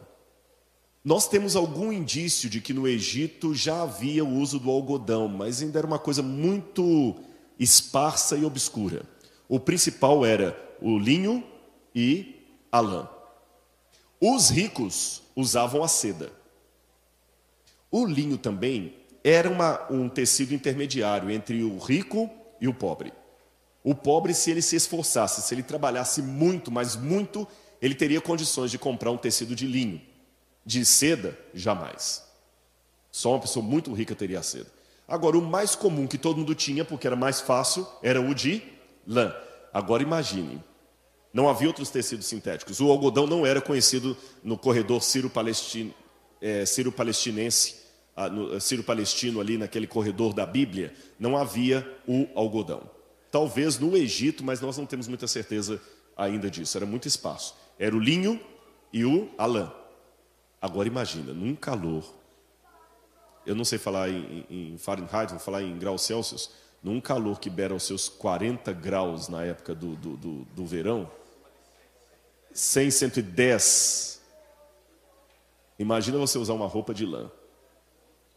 [1.03, 5.62] Nós temos algum indício de que no Egito já havia o uso do algodão, mas
[5.62, 7.16] ainda era uma coisa muito
[7.59, 9.03] esparsa e obscura.
[9.48, 11.42] O principal era o linho
[11.94, 12.37] e
[12.70, 13.09] a lã.
[14.20, 16.31] Os ricos usavam a seda.
[17.90, 18.94] O linho também
[19.25, 23.12] era uma, um tecido intermediário entre o rico e o pobre.
[23.83, 27.48] O pobre, se ele se esforçasse, se ele trabalhasse muito, mas muito,
[27.83, 30.01] ele teria condições de comprar um tecido de linho.
[30.64, 32.25] De seda, jamais.
[33.11, 34.71] Só uma pessoa muito rica teria a seda.
[35.09, 38.62] Agora, o mais comum que todo mundo tinha, porque era mais fácil, era o de
[39.05, 39.35] lã.
[39.75, 40.62] Agora imagine,
[41.33, 42.81] não havia outros tecidos sintéticos.
[42.81, 45.92] O algodão não era conhecido no corredor sírio-palestino,
[46.40, 47.77] é, sírio-palestinense,
[48.14, 52.88] ah, no, sírio-palestino ali naquele corredor da Bíblia, não havia o algodão.
[53.31, 55.81] Talvez no Egito, mas nós não temos muita certeza
[56.16, 56.77] ainda disso.
[56.77, 57.55] Era muito espaço.
[57.83, 58.40] Era o linho
[58.92, 59.73] e o a lã.
[60.61, 62.05] Agora imagina, num calor,
[63.45, 67.51] eu não sei falar em, em Fahrenheit, vou falar em graus Celsius, num calor que
[67.51, 71.11] beira os seus 40 graus na época do, do, do, do verão,
[72.55, 74.23] 100, 110.
[75.77, 77.33] Imagina você usar uma roupa de lã.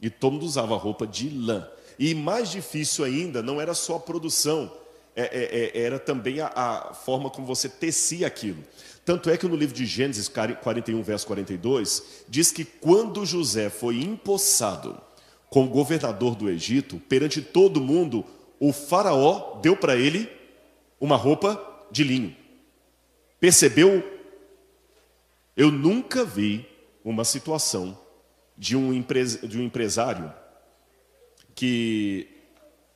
[0.02, 1.70] E todo mundo usava roupa de lã.
[2.00, 4.76] E mais difícil ainda, não era só a produção,
[5.16, 8.62] é, é, é, era também a, a, forma como você tecia aquilo.
[9.06, 14.02] Tanto é que no livro de Gênesis 41, verso 42, diz que quando José foi
[14.02, 15.00] empossado
[15.50, 18.26] como governador do Egito, perante todo mundo,
[18.60, 20.30] o faraó deu para ele
[21.00, 22.36] uma roupa de linho.
[23.40, 24.04] Percebeu?
[25.56, 26.68] Eu nunca vi
[27.04, 27.98] uma situação
[28.58, 28.92] de um,
[29.44, 30.34] de um empresário
[31.54, 32.28] que,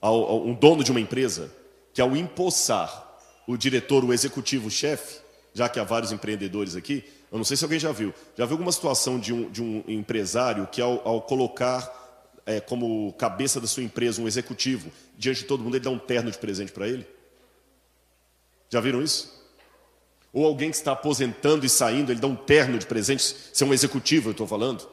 [0.02, 1.50] um dono de uma empresa,
[1.94, 3.08] que ao empossar
[3.48, 5.20] o diretor, o executivo, o chefe,
[5.54, 8.54] já que há vários empreendedores aqui, eu não sei se alguém já viu, já viu
[8.54, 12.00] alguma situação de um, de um empresário que ao, ao colocar
[12.46, 16.00] é, como cabeça da sua empresa um executivo diante de todo mundo, ele dá um
[16.00, 17.06] terno de presente para ele?
[18.70, 19.40] Já viram isso?
[20.32, 23.68] Ou alguém que está aposentando e saindo, ele dá um terno de presente, se é
[23.68, 24.88] um executivo, eu estou falando?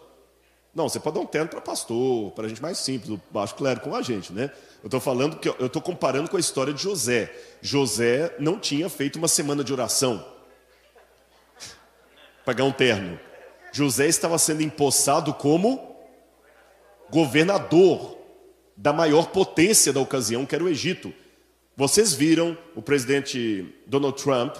[0.76, 3.80] Não, você pode dar um terno para pastor, para gente mais simples, o baixo clero
[3.80, 4.50] com a gente, né?
[4.82, 7.34] Eu estou falando que eu estou comparando com a história de José.
[7.62, 10.22] José não tinha feito uma semana de oração
[12.44, 13.18] para ganhar um terno.
[13.72, 15.96] José estava sendo empossado como
[17.08, 18.18] governador
[18.76, 21.10] da maior potência da ocasião, que era o Egito.
[21.74, 24.54] Vocês viram o presidente Donald Trump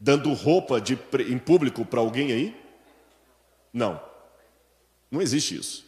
[0.00, 0.98] dando roupa de,
[1.28, 2.56] em público para alguém aí?
[3.70, 4.07] Não.
[5.10, 5.86] Não existe isso.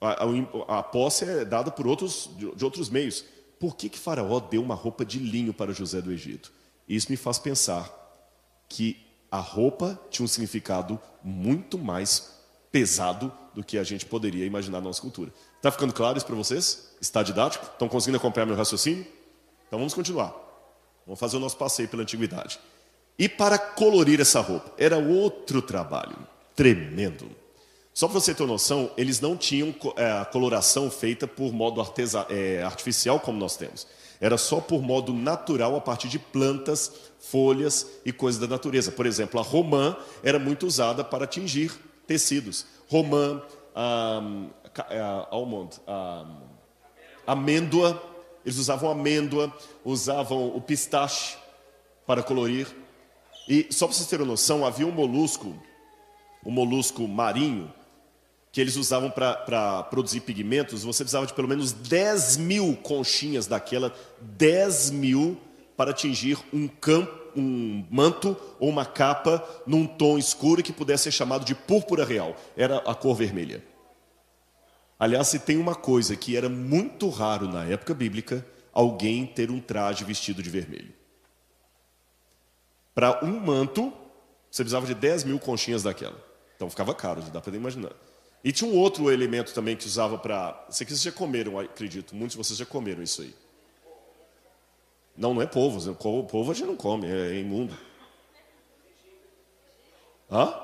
[0.00, 3.24] A, a, a, posse é dada por outros, de, de outros meios.
[3.58, 6.52] Por que, que Faraó deu uma roupa de linho para José do Egito?
[6.88, 7.90] Isso me faz pensar
[8.68, 12.34] que a roupa tinha um significado muito mais
[12.70, 15.32] pesado do que a gente poderia imaginar na nossa cultura.
[15.56, 16.94] Está ficando claro isso para vocês?
[17.00, 17.64] Está didático?
[17.64, 19.06] Estão conseguindo acompanhar meu raciocínio?
[19.66, 20.34] Então vamos continuar.
[21.06, 22.60] Vamos fazer o nosso passeio pela antiguidade.
[23.18, 26.16] E para colorir essa roupa, era outro trabalho
[26.56, 27.30] tremendo.
[27.94, 32.26] Só para você ter noção, eles não tinham é, a coloração feita por modo artesa,
[32.28, 33.86] é, artificial como nós temos.
[34.20, 38.90] Era só por modo natural a partir de plantas, folhas e coisas da natureza.
[38.90, 41.72] Por exemplo, a romã era muito usada para tingir
[42.06, 42.66] tecidos.
[42.88, 43.42] Romã,
[43.74, 44.50] um,
[45.30, 46.36] almond, um,
[47.26, 48.02] amêndoa,
[48.44, 49.52] eles usavam amêndoa,
[49.84, 51.36] usavam o pistache
[52.06, 52.66] para colorir.
[53.48, 55.54] E só para vocês terem noção, havia um molusco,
[56.46, 57.72] um molusco marinho,
[58.52, 63.92] que eles usavam para produzir pigmentos, você precisava de pelo menos 10 mil conchinhas daquela,
[64.20, 65.36] 10 mil
[65.76, 71.10] para atingir um campo, um manto ou uma capa num tom escuro que pudesse ser
[71.10, 72.34] chamado de púrpura real.
[72.56, 73.62] Era a cor vermelha.
[74.98, 79.60] Aliás, se tem uma coisa que era muito raro na época bíblica, alguém ter um
[79.60, 80.94] traje vestido de vermelho.
[82.94, 83.92] Para um manto,
[84.50, 86.25] você precisava de 10 mil conchinhas daquela.
[86.56, 87.92] Então ficava caro, dá para imaginar.
[88.42, 90.50] E tinha um outro elemento também que usava para.
[90.68, 92.14] Aqui vocês já comeram, acredito.
[92.14, 93.34] Muitos de vocês já comeram isso aí.
[95.16, 95.94] Não, não é polvo.
[95.94, 97.76] Polvo a gente não come, é imundo.
[100.30, 100.54] Hã?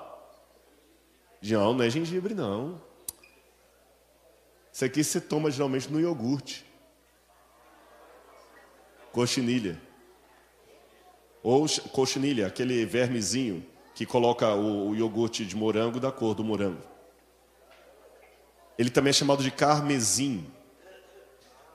[1.42, 2.80] Não, não é gengibre, não.
[4.72, 6.64] Isso aqui você toma geralmente no iogurte.
[9.10, 9.80] Coxinilha.
[11.42, 16.82] Ou coxinilha, aquele vermezinho que coloca o, o iogurte de morango da cor do morango.
[18.78, 20.46] Ele também é chamado de carmesim.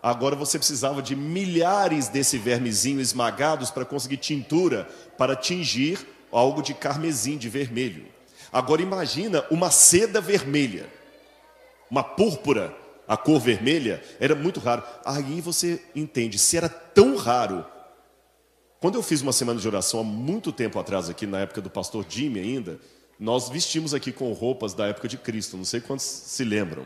[0.02, 6.74] Agora você precisava de milhares desse vermezinho esmagados para conseguir tintura para tingir algo de
[6.74, 8.06] carmesim, de vermelho.
[8.52, 10.90] Agora imagina uma seda vermelha,
[11.90, 12.76] uma púrpura,
[13.08, 14.84] a cor vermelha, era muito raro.
[15.06, 17.66] Aí você entende, se era tão raro.
[18.80, 21.70] Quando eu fiz uma semana de oração há muito tempo atrás, aqui na época do
[21.70, 22.80] pastor Jimmy ainda,
[23.20, 26.86] nós vestimos aqui com roupas da época de Cristo, não sei quantos se lembram.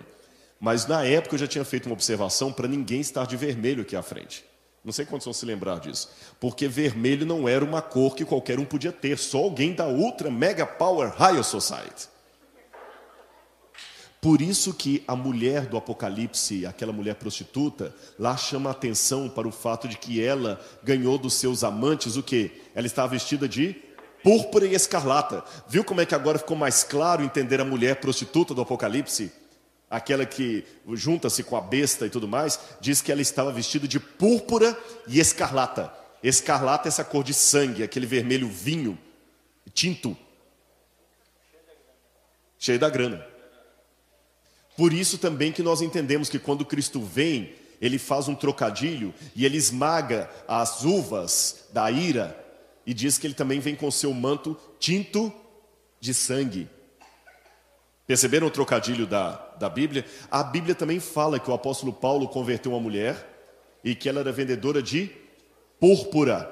[0.58, 3.96] Mas na época eu já tinha feito uma observação para ninguém estar de vermelho aqui
[3.96, 4.46] à frente.
[4.86, 6.10] Não sei quantos vão se lembrar disso.
[6.40, 10.32] Porque vermelho não era uma cor que qualquer um podia ter, só alguém da Ultra
[10.32, 12.08] Mega Power Higher Society.
[14.22, 19.48] Por isso que a mulher do Apocalipse, aquela mulher prostituta, lá chama a atenção para
[19.48, 22.52] o fato de que ela ganhou dos seus amantes o quê?
[22.76, 23.76] Ela estava vestida de
[24.24, 25.44] púrpura e escarlata.
[25.68, 29.32] Viu como é que agora ficou mais claro entender a mulher prostituta do Apocalipse?
[29.90, 34.00] Aquela que junta-se com a besta e tudo mais, diz que ela estava vestida de
[34.00, 35.92] púrpura e escarlata.
[36.22, 39.00] Escarlata é essa cor de sangue, aquele vermelho vinho,
[39.74, 40.16] tinto,
[42.60, 43.31] cheio da grana.
[44.82, 49.46] Por isso também que nós entendemos que quando Cristo vem, ele faz um trocadilho e
[49.46, 52.36] ele esmaga as uvas da ira
[52.84, 55.32] e diz que ele também vem com seu manto tinto
[56.00, 56.68] de sangue.
[58.08, 60.04] Perceberam o trocadilho da, da Bíblia?
[60.32, 64.32] A Bíblia também fala que o apóstolo Paulo converteu uma mulher e que ela era
[64.32, 65.12] vendedora de
[65.80, 66.52] púrpura.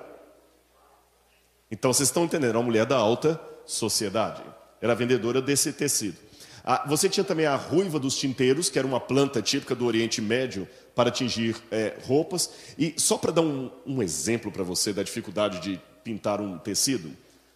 [1.71, 4.43] Então vocês estão entendendo, uma mulher da alta sociedade.
[4.79, 6.28] Era vendedora desse tecido.
[6.71, 10.21] Ah, você tinha também a ruiva dos tinteiros, que era uma planta típica do Oriente
[10.21, 12.51] Médio para atingir é, roupas.
[12.77, 17.11] E só para dar um, um exemplo para você da dificuldade de pintar um tecido,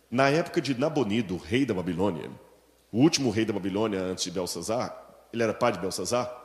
[0.10, 2.28] na época de Nabonido, rei da Babilônia,
[2.92, 5.00] o último rei da Babilônia antes de Belsazar,
[5.32, 6.36] ele era pai de Belsazar,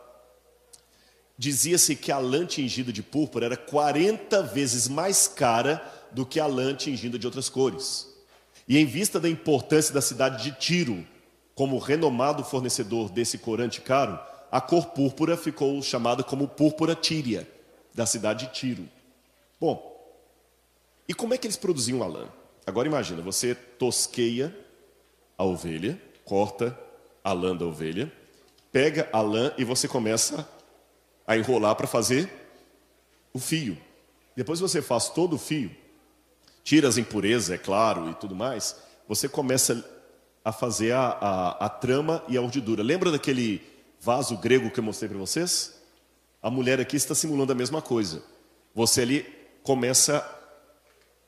[1.39, 6.47] dizia-se que a lã tingida de púrpura era 40 vezes mais cara do que a
[6.47, 8.15] lã tingida de outras cores.
[8.69, 11.07] E em vista da importância da cidade de Tiro,
[11.59, 14.17] como renomado fornecedor desse corante caro,
[14.49, 17.51] a cor púrpura ficou chamada como púrpura tíria,
[17.93, 18.89] da cidade de Tiro.
[19.61, 19.93] Bom,
[21.09, 22.29] e como é que eles produziam a lã?
[22.65, 24.57] Agora imagina, você tosqueia
[25.37, 26.79] a ovelha, corta
[27.25, 28.13] a lã da ovelha,
[28.71, 30.49] pega a lã e você começa
[31.27, 32.31] a enrolar para fazer
[33.35, 33.77] o fio.
[34.37, 35.73] Depois você faz todo o fio,
[36.63, 38.77] tira as impurezas, é claro, e tudo mais,
[39.09, 39.98] você começa
[40.45, 42.83] a fazer a, a, a trama e a urdidura.
[42.83, 43.63] Lembra daquele
[44.01, 45.81] vaso grego que eu mostrei para vocês?
[46.43, 48.23] A mulher aqui está simulando a mesma coisa.
[48.75, 49.27] Você ali
[49.63, 50.25] começa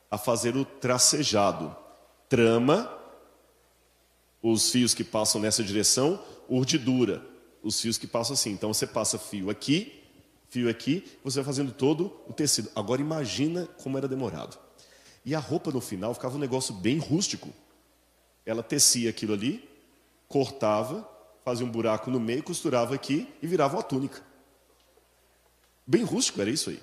[0.09, 1.75] a fazer o tracejado.
[2.27, 2.89] Trama,
[4.41, 6.19] os fios que passam nessa direção,
[6.49, 7.21] urdidura,
[7.61, 8.51] os fios que passam assim.
[8.51, 10.01] Então você passa fio aqui,
[10.49, 12.69] fio aqui, você vai fazendo todo o tecido.
[12.75, 14.57] Agora imagina como era demorado.
[15.25, 17.49] E a roupa no final ficava um negócio bem rústico.
[18.51, 19.67] Ela tecia aquilo ali,
[20.27, 21.09] cortava,
[21.45, 24.21] fazia um buraco no meio, costurava aqui e virava uma túnica.
[25.87, 26.79] Bem rústico era isso aí.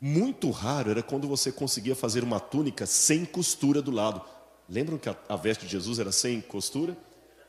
[0.00, 4.22] Muito raro era quando você conseguia fazer uma túnica sem costura do lado.
[4.68, 6.96] Lembram que a, a veste de Jesus era sem costura?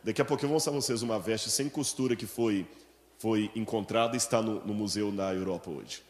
[0.03, 2.67] Daqui a pouco eu vou mostrar a vocês uma veste sem costura que foi,
[3.19, 6.03] foi encontrada e está no, no museu na Europa hoje.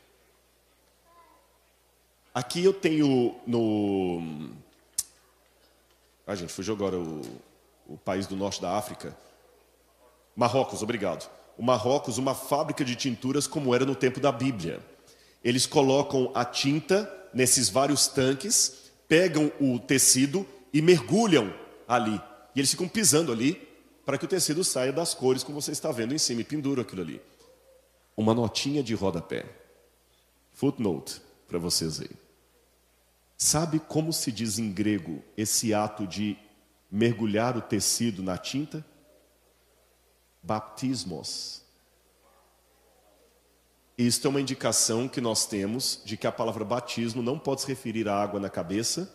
[2.34, 4.50] Aqui eu tenho no.
[6.26, 7.22] Ah, gente, fugiu agora o,
[7.88, 9.16] o país do norte da África.
[10.36, 11.30] Marrocos, obrigado.
[11.58, 14.80] O Marrocos, uma fábrica de tinturas como era no tempo da Bíblia.
[15.44, 21.54] Eles colocam a tinta nesses vários tanques, pegam o tecido e mergulham
[21.88, 22.20] ali.
[22.56, 23.62] E eles ficam pisando ali
[24.06, 26.82] para que o tecido saia das cores como você está vendo em cima e penduram
[26.82, 27.22] aquilo ali.
[28.16, 29.46] Uma notinha de rodapé.
[30.54, 32.23] Footnote para vocês aí.
[33.44, 36.38] Sabe como se diz em grego esse ato de
[36.90, 38.86] mergulhar o tecido na tinta?
[40.42, 41.62] Baptismos.
[43.98, 47.68] Isto é uma indicação que nós temos de que a palavra batismo não pode se
[47.68, 49.14] referir à água na cabeça,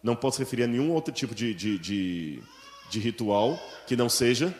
[0.00, 2.42] não pode se referir a nenhum outro tipo de, de, de,
[2.88, 4.54] de ritual que não seja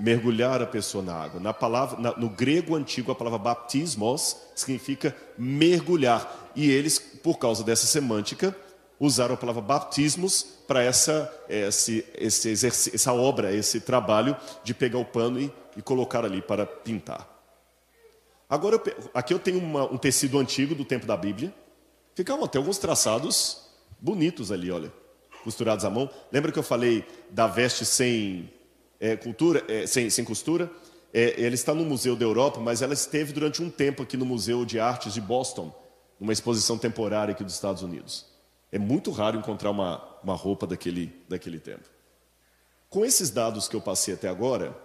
[0.00, 1.40] mergulhar a pessoa na água.
[1.40, 6.50] Na palavra, na, no grego antigo, a palavra baptismos significa mergulhar.
[6.56, 8.56] E eles, por causa dessa semântica,
[8.98, 15.04] usaram a palavra baptismos para essa, esse, esse, essa obra, esse trabalho de pegar o
[15.04, 17.28] pano e, e colocar ali para pintar.
[18.48, 21.54] Agora, eu, aqui eu tenho uma, um tecido antigo do tempo da Bíblia.
[22.14, 23.68] Ficavam até alguns traçados
[24.00, 24.92] bonitos ali, olha,
[25.44, 26.10] costurados à mão.
[26.32, 28.50] Lembra que eu falei da veste sem
[29.00, 30.70] é, cultura, é, sem, sem costura?
[31.12, 34.26] É, ela está no Museu da Europa, mas ela esteve durante um tempo aqui no
[34.26, 35.74] Museu de Artes de Boston,
[36.20, 38.26] numa exposição temporária aqui dos Estados Unidos.
[38.70, 41.88] É muito raro encontrar uma, uma roupa daquele, daquele tempo.
[42.88, 44.76] Com esses dados que eu passei até agora,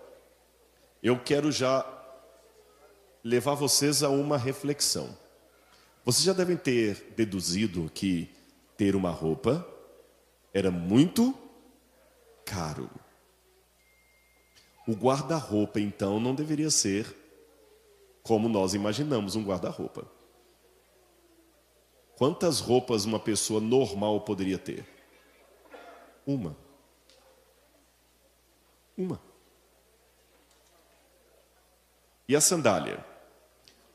[1.03, 1.85] eu quero já
[3.23, 5.15] levar vocês a uma reflexão.
[6.03, 8.29] Vocês já devem ter deduzido que
[8.77, 9.67] ter uma roupa
[10.53, 11.37] era muito
[12.45, 12.89] caro.
[14.87, 17.15] O guarda-roupa, então, não deveria ser
[18.21, 20.07] como nós imaginamos um guarda-roupa.
[22.17, 24.85] Quantas roupas uma pessoa normal poderia ter?
[26.25, 26.55] Uma.
[28.97, 29.19] Uma.
[32.27, 33.05] E a sandália?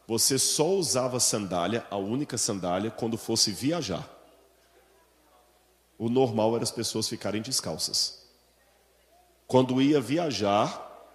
[0.07, 4.09] Você só usava sandália, a única sandália, quando fosse viajar.
[5.99, 8.20] O normal era as pessoas ficarem descalças.
[9.51, 11.11] Quando ia viajar,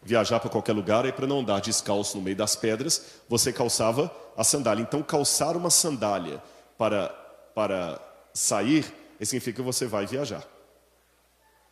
[0.00, 4.14] viajar para qualquer lugar, aí para não andar descalço no meio das pedras, você calçava
[4.36, 4.80] a sandália.
[4.80, 6.40] Então, calçar uma sandália
[6.78, 7.08] para,
[7.52, 8.00] para
[8.32, 8.84] sair,
[9.20, 10.46] significa que você vai viajar.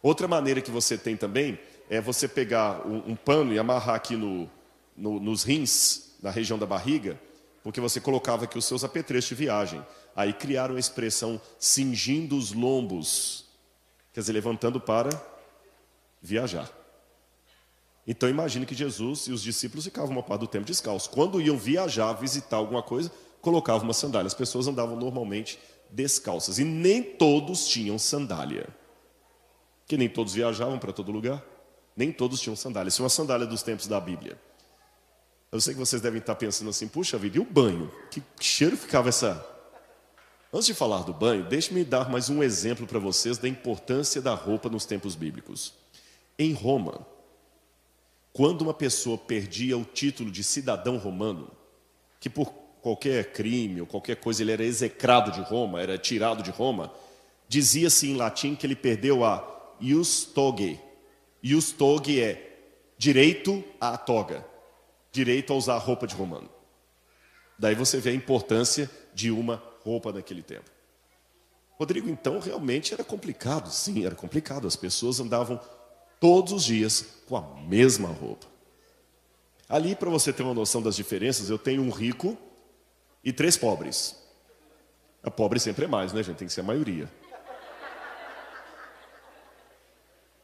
[0.02, 1.56] Outra maneira que você tem também
[1.88, 4.50] é você pegar um, um pano e amarrar aqui no,
[4.96, 7.16] no, nos rins, na região da barriga,
[7.62, 9.86] porque você colocava aqui os seus apetrechos de viagem.
[10.16, 13.44] Aí criaram a expressão cingindo os lombos,
[14.12, 15.37] quer dizer, levantando para
[16.20, 16.70] viajar.
[18.06, 21.06] Então imagine que Jesus e os discípulos ficavam uma parte do tempo descalços.
[21.06, 23.12] Quando iam viajar, visitar alguma coisa,
[23.42, 24.26] colocavam uma sandália.
[24.26, 25.58] As pessoas andavam normalmente
[25.90, 26.58] descalças.
[26.58, 28.68] E nem todos tinham sandália.
[29.86, 31.44] Que nem todos viajavam para todo lugar.
[31.94, 32.88] Nem todos tinham sandália.
[32.88, 34.40] Isso é uma sandália dos tempos da Bíblia.
[35.50, 37.90] Eu sei que vocês devem estar pensando assim, puxa vida, e o banho?
[38.10, 39.44] Que cheiro ficava essa.
[40.52, 44.34] Antes de falar do banho, deixe-me dar mais um exemplo para vocês da importância da
[44.34, 45.74] roupa nos tempos bíblicos.
[46.38, 47.06] Em Roma,
[48.32, 51.50] quando uma pessoa perdia o título de cidadão romano,
[52.20, 56.50] que por qualquer crime ou qualquer coisa ele era execrado de Roma, era tirado de
[56.50, 56.92] Roma,
[57.48, 60.78] dizia-se em latim que ele perdeu a ius togae.
[61.42, 62.58] Ius togae é
[62.96, 64.46] direito à toga
[65.10, 66.48] direito a usar roupa de romano.
[67.58, 70.70] Daí você vê a importância de uma roupa naquele tempo.
[71.72, 73.70] Rodrigo, então, realmente era complicado.
[73.70, 74.66] Sim, era complicado.
[74.66, 75.60] As pessoas andavam
[76.20, 78.46] todos os dias com a mesma roupa.
[79.68, 82.36] Ali, para você ter uma noção das diferenças, eu tenho um rico
[83.22, 84.16] e três pobres.
[85.22, 86.38] A pobre sempre é mais, né, gente?
[86.38, 87.10] Tem que ser a maioria.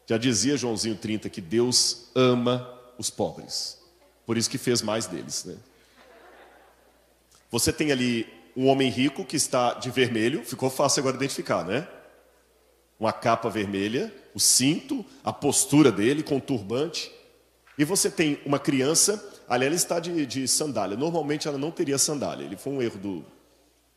[0.07, 3.79] Já dizia Joãozinho 30 que Deus ama os pobres.
[4.27, 5.45] Por isso que fez mais deles.
[5.45, 5.57] Né?
[7.51, 11.89] Você tem ali um homem rico que está de vermelho, ficou fácil agora identificar, né?
[13.01, 17.11] Uma capa vermelha, o cinto, a postura dele com o turbante.
[17.79, 20.97] E você tem uma criança, ali ela está de, de sandália.
[20.97, 22.45] Normalmente ela não teria sandália.
[22.45, 23.25] Ele foi um erro do,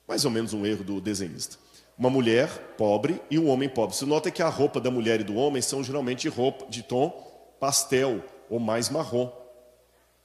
[0.07, 1.57] mais ou menos um erro do desenhista.
[1.97, 3.95] Uma mulher pobre e um homem pobre.
[3.95, 7.09] Você nota que a roupa da mulher e do homem são geralmente roupa de tom
[7.59, 9.31] pastel ou mais marrom.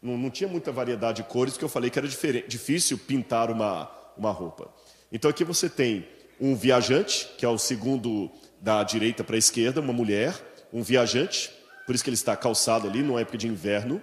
[0.00, 3.90] Não, não tinha muita variedade de cores, porque eu falei que era difícil pintar uma,
[4.16, 4.68] uma roupa.
[5.10, 6.06] Então aqui você tem
[6.40, 8.30] um viajante, que é o segundo
[8.62, 10.40] da direita para a esquerda, uma mulher,
[10.72, 11.50] um viajante,
[11.84, 14.00] por isso que ele está calçado ali, numa época de inverno.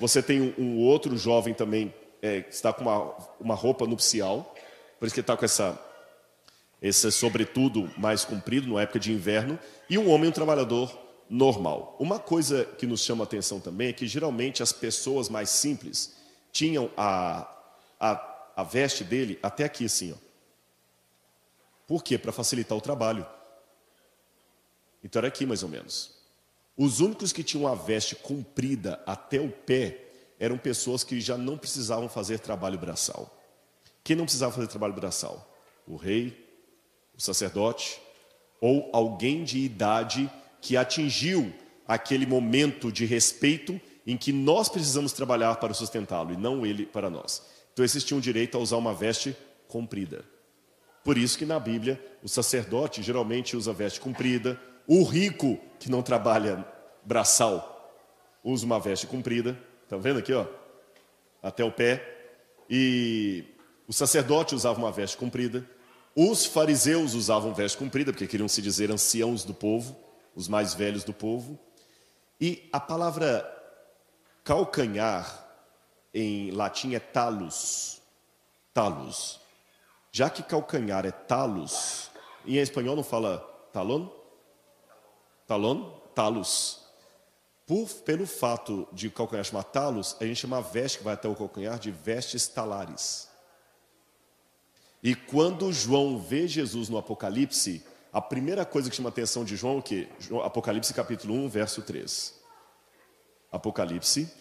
[0.00, 4.54] Você tem um, um outro jovem também, é, que está com uma, uma roupa nupcial,
[4.98, 5.78] por isso que ele está com essa,
[6.80, 9.58] esse sobretudo mais comprido, numa época de inverno.
[9.88, 10.90] E um homem, um trabalhador
[11.28, 11.94] normal.
[12.00, 16.16] Uma coisa que nos chama a atenção também é que geralmente as pessoas mais simples
[16.50, 17.46] tinham a,
[18.00, 20.12] a, a veste dele até aqui assim.
[20.12, 20.16] Ó.
[21.86, 22.16] Por quê?
[22.16, 23.26] Para facilitar o trabalho.
[25.04, 26.10] Então era aqui mais ou menos.
[26.76, 30.00] Os únicos que tinham a veste comprida até o pé
[30.40, 33.38] eram pessoas que já não precisavam fazer trabalho braçal.
[34.02, 35.48] Quem não precisava fazer trabalho braçal?
[35.86, 36.44] O rei,
[37.16, 38.00] o sacerdote
[38.60, 40.30] ou alguém de idade
[40.60, 41.52] que atingiu
[41.86, 47.10] aquele momento de respeito em que nós precisamos trabalhar para sustentá-lo e não ele para
[47.10, 47.42] nós.
[47.72, 49.36] Então esses tinham direito a usar uma veste
[49.68, 50.24] comprida.
[51.04, 56.02] Por isso que na Bíblia o sacerdote geralmente usa veste comprida, o rico que não
[56.02, 56.64] trabalha
[57.04, 57.70] braçal
[58.42, 59.58] usa uma veste comprida.
[59.88, 60.46] Tá vendo aqui, ó?
[61.42, 62.32] Até o pé.
[62.68, 63.44] E
[63.86, 65.68] o sacerdote usava uma veste comprida.
[66.16, 70.04] Os fariseus usavam veste comprida porque queriam se dizer anciãos do povo
[70.34, 71.58] os mais velhos do povo.
[72.40, 73.50] E a palavra
[74.42, 75.46] calcanhar
[76.12, 78.00] em latim é talus.
[78.72, 79.40] Talus.
[80.10, 82.10] Já que calcanhar é talus,
[82.46, 83.38] em espanhol não fala
[83.72, 84.08] talon?
[85.46, 85.90] Talon?
[86.14, 86.80] Talus.
[87.66, 91.28] Por, pelo fato de calcanhar chamar talus, a gente chama a veste que vai até
[91.28, 93.28] o calcanhar de vestes talares.
[95.02, 99.56] E quando João vê Jesus no Apocalipse, a primeira coisa que chama a atenção de
[99.56, 100.08] João é o quê?
[100.42, 102.34] Apocalipse capítulo 1, verso 3.
[103.50, 104.32] Apocalipse,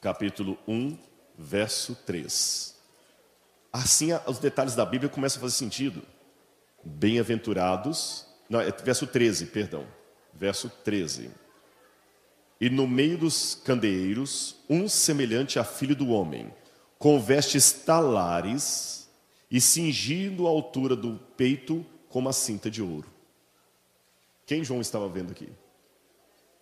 [0.00, 0.98] capítulo 1,
[1.36, 2.74] verso 3.
[3.72, 6.02] Assim, os detalhes da Bíblia começam a fazer sentido.
[6.84, 9.86] Bem-aventurados, não, é verso 13, perdão.
[10.32, 11.30] Verso 13.
[12.60, 16.52] E no meio dos candeeiros, um semelhante a filho do homem,
[16.98, 19.08] com vestes talares
[19.50, 23.10] e cingindo a altura do peito com uma cinta de ouro.
[24.46, 25.48] Quem João estava vendo aqui?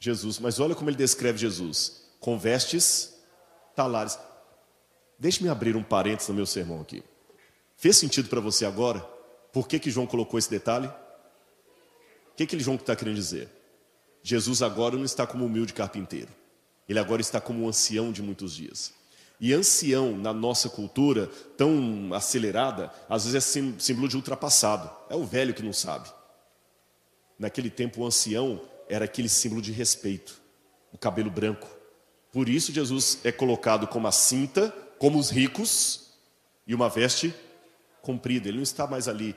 [0.01, 3.15] Jesus, mas olha como ele descreve Jesus: com vestes
[3.75, 4.19] talares.
[5.19, 7.03] Deixe-me abrir um parênteses no meu sermão aqui.
[7.77, 9.01] Fez sentido para você agora?
[9.53, 10.91] Por que, que João colocou esse detalhe?
[12.35, 13.49] O que, que João está querendo dizer?
[14.21, 16.33] Jesus agora não está como humilde carpinteiro.
[16.89, 18.93] Ele agora está como um ancião de muitos dias.
[19.41, 24.91] E ancião, na nossa cultura tão acelerada, às vezes é símbolo de ultrapassado.
[25.09, 26.11] É o velho que não sabe.
[27.39, 30.41] Naquele tempo, o ancião era aquele símbolo de respeito,
[30.93, 31.69] o cabelo branco.
[32.33, 36.15] Por isso, Jesus é colocado como a cinta, como os ricos,
[36.67, 37.33] e uma veste
[38.03, 38.49] comprida.
[38.49, 39.37] Ele não está mais ali.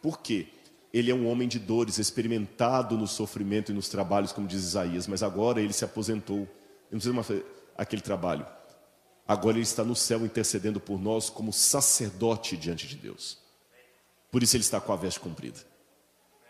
[0.00, 0.48] Por quê?
[0.92, 5.06] Ele é um homem de dores, experimentado no sofrimento e nos trabalhos, como diz Isaías,
[5.06, 6.38] mas agora ele se aposentou.
[6.38, 6.48] Ele
[6.90, 7.28] não precisa mais
[7.76, 8.46] aquele trabalho.
[9.26, 13.38] Agora ele está no céu intercedendo por nós como sacerdote diante de Deus.
[14.30, 15.60] Por isso ele está com a veste comprida.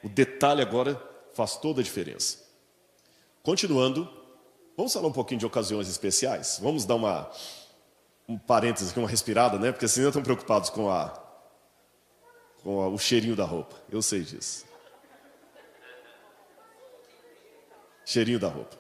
[0.02, 1.00] O detalhe agora
[1.34, 2.38] faz toda a diferença.
[3.42, 4.08] Continuando,
[4.76, 6.58] vamos falar um pouquinho de ocasiões especiais.
[6.62, 7.30] Vamos dar uma
[8.30, 9.72] um parênteses aqui, uma respirada, né?
[9.72, 11.08] Porque assim estão preocupados com a
[12.62, 13.76] com o cheirinho da roupa.
[13.90, 14.64] Eu sei disso.
[18.04, 18.78] Cheirinho da roupa.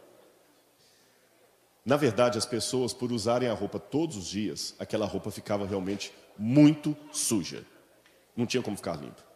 [1.84, 6.12] Na verdade, as pessoas, por usarem a roupa todos os dias, aquela roupa ficava realmente
[6.36, 7.64] muito suja.
[8.36, 9.30] Não tinha como ficar limpa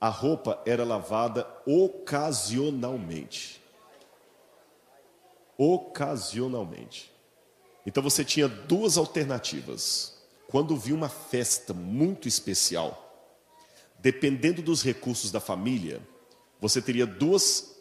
[0.00, 3.60] a roupa era lavada ocasionalmente.
[5.58, 7.12] Ocasionalmente.
[7.84, 10.18] Então você tinha duas alternativas.
[10.48, 13.09] Quando vinha uma festa muito especial,
[14.00, 16.00] dependendo dos recursos da família,
[16.60, 17.76] você teria duas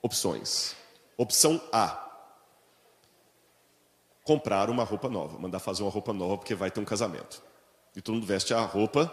[0.00, 0.74] opções.
[1.16, 2.00] Opção A:
[4.22, 7.42] comprar uma roupa nova, mandar fazer uma roupa nova porque vai ter um casamento.
[7.94, 9.12] E todo mundo veste a roupa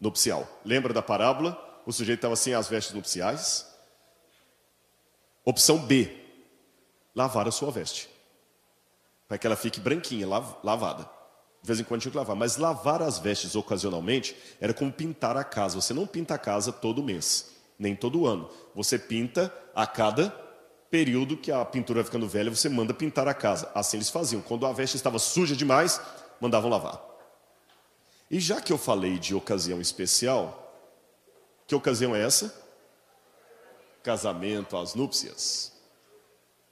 [0.00, 0.46] nupcial.
[0.64, 1.66] Lembra da parábola?
[1.86, 3.66] O sujeito estava sem as vestes nupciais.
[5.44, 6.10] Opção B:
[7.14, 8.08] lavar a sua veste.
[9.28, 10.26] Para que ela fique branquinha,
[10.62, 11.19] lavada.
[11.62, 12.36] De vez em quando tinha que lavar.
[12.36, 15.80] Mas lavar as vestes ocasionalmente era como pintar a casa.
[15.80, 18.48] Você não pinta a casa todo mês, nem todo ano.
[18.74, 20.30] Você pinta a cada
[20.90, 23.70] período que a pintura vai ficando velha, você manda pintar a casa.
[23.74, 24.42] Assim eles faziam.
[24.42, 26.00] Quando a veste estava suja demais,
[26.40, 27.00] mandavam lavar.
[28.30, 30.72] E já que eu falei de ocasião especial,
[31.66, 32.54] que ocasião é essa?
[34.02, 35.72] Casamento, as núpcias.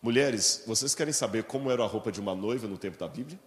[0.00, 3.38] Mulheres, vocês querem saber como era a roupa de uma noiva no tempo da Bíblia?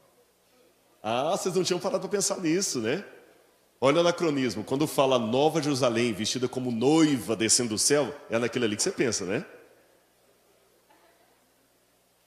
[1.01, 3.03] Ah, vocês não tinham parado para pensar nisso, né?
[3.79, 8.65] Olha o anacronismo, quando fala Nova Jerusalém vestida como noiva descendo do céu, é naquele
[8.65, 9.43] ali que você pensa, né?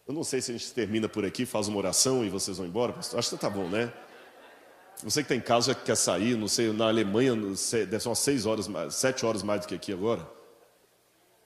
[0.06, 2.66] Eu não sei se a gente termina por aqui, faz uma oração e vocês vão
[2.66, 3.18] embora, pastor.
[3.18, 3.92] Acho que tá bom, né?
[5.02, 8.46] Você que está em casa quer sair, não sei, na Alemanha deve ser umas seis
[8.46, 10.28] horas sete horas mais do que aqui agora.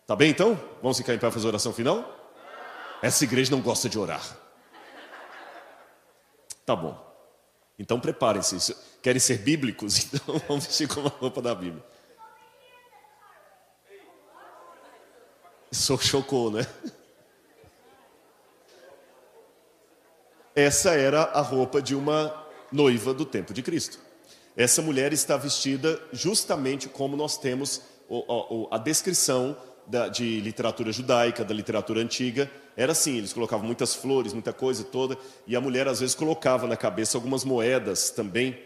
[0.07, 0.59] Tá bem então?
[0.83, 2.17] Vamos ficar em pé fazer a oração final?
[3.03, 4.25] Essa igreja não gosta de orar.
[6.65, 7.08] Tá bom.
[7.79, 8.75] Então preparem-se.
[9.03, 10.09] Querem ser bíblicos?
[10.13, 11.85] Então vamos vestir com a roupa da Bíblia.
[15.71, 16.67] Isso chocou, né?
[20.57, 22.35] Essa era a roupa de uma
[22.73, 23.99] noiva do tempo de Cristo.
[24.57, 27.83] Essa mulher está vestida justamente como nós temos
[28.71, 29.57] a descrição
[30.13, 32.51] de literatura judaica, da literatura antiga.
[32.79, 36.67] Era assim: eles colocavam muitas flores, muita coisa toda, e a mulher às vezes colocava
[36.67, 38.59] na cabeça algumas moedas também,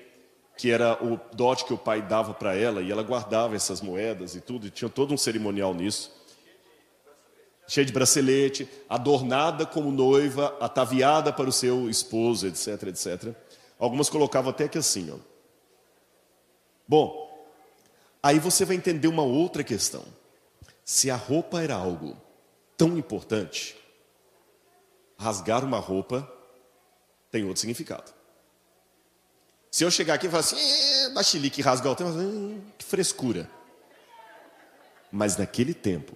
[0.56, 4.36] que era o dote que o pai dava para ela, e ela guardava essas moedas
[4.36, 6.22] e tudo, e tinha todo um cerimonial nisso
[7.66, 13.34] cheia de bracelete, adornada como noiva, ataviada para o seu esposo, etc, etc.
[13.78, 15.16] Algumas colocavam até que assim, ó.
[16.86, 17.48] Bom,
[18.22, 20.04] aí você vai entender uma outra questão.
[20.84, 22.14] Se a roupa era algo
[22.76, 23.76] tão importante,
[25.22, 26.30] rasgar uma roupa
[27.30, 28.12] tem outro significado.
[29.70, 33.50] Se eu chegar aqui e falar assim, é, Bachilique rasgar o tempo, hum, que frescura.
[35.10, 36.14] Mas naquele tempo,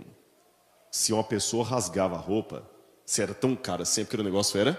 [0.91, 2.69] se uma pessoa rasgava a roupa,
[3.05, 4.79] se era tão cara sempre que o negócio era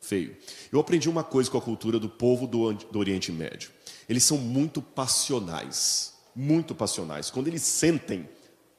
[0.00, 0.36] feio.
[0.70, 3.70] Eu aprendi uma coisa com a cultura do povo do, do Oriente Médio.
[4.08, 7.30] Eles são muito passionais, muito passionais.
[7.30, 8.28] Quando eles sentem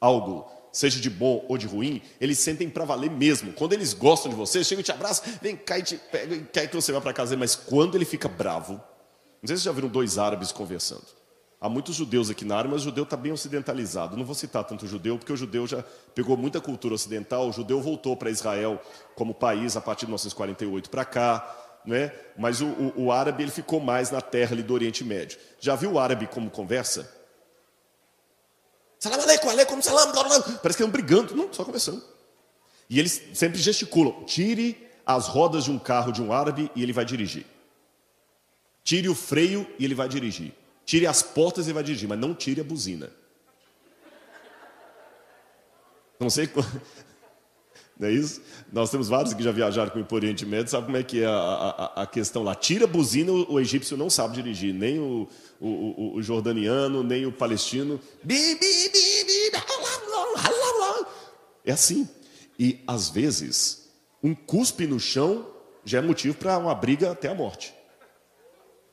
[0.00, 3.50] algo, seja de bom ou de ruim, eles sentem para valer mesmo.
[3.54, 6.42] Quando eles gostam de você, chegam e te abraçam, vem cá e te pega e
[6.44, 7.34] quer que você vá para casa.
[7.34, 11.06] Mas quando ele fica bravo, não sei se vocês já viram dois árabes conversando.
[11.58, 14.18] Há muitos judeus aqui na área, mas o judeu está bem ocidentalizado.
[14.18, 15.82] Não vou citar tanto judeu, porque o judeu já
[16.14, 17.48] pegou muita cultura ocidental.
[17.48, 18.78] O judeu voltou para Israel
[19.14, 21.56] como país a partir de 1948 para cá.
[21.86, 22.12] Né?
[22.36, 25.38] Mas o, o, o, árabe ele ficou mais na terra ali do Oriente Médio.
[25.58, 27.10] Já viu o árabe como conversa?
[28.98, 30.40] Salam aleikum, aleikum salam, blá, blá.
[30.40, 31.34] Parece que estão brigando.
[31.34, 32.02] Não, só conversando.
[32.88, 34.24] E eles sempre gesticulam.
[34.24, 37.46] Tire as rodas de um carro de um árabe e ele vai dirigir.
[38.82, 40.52] Tire o freio e ele vai dirigir.
[40.84, 43.10] Tire as portas e ele vai dirigir, mas não tire a buzina.
[46.18, 46.48] Não sei
[47.98, 48.42] não é isso?
[48.70, 51.26] Nós temos vários que já viajaram com o Oriente Médio, sabe como é que é
[51.26, 52.54] a, a, a questão lá.
[52.54, 55.26] Tira a buzina, o, o, egípcio não sabe dirigir, nem o,
[55.58, 57.98] o, o jordaniano, nem o palestino.
[61.64, 62.06] É assim.
[62.58, 63.88] E, às vezes,
[64.22, 65.46] um cuspe no chão
[65.84, 67.74] já é motivo para uma briga até a morte.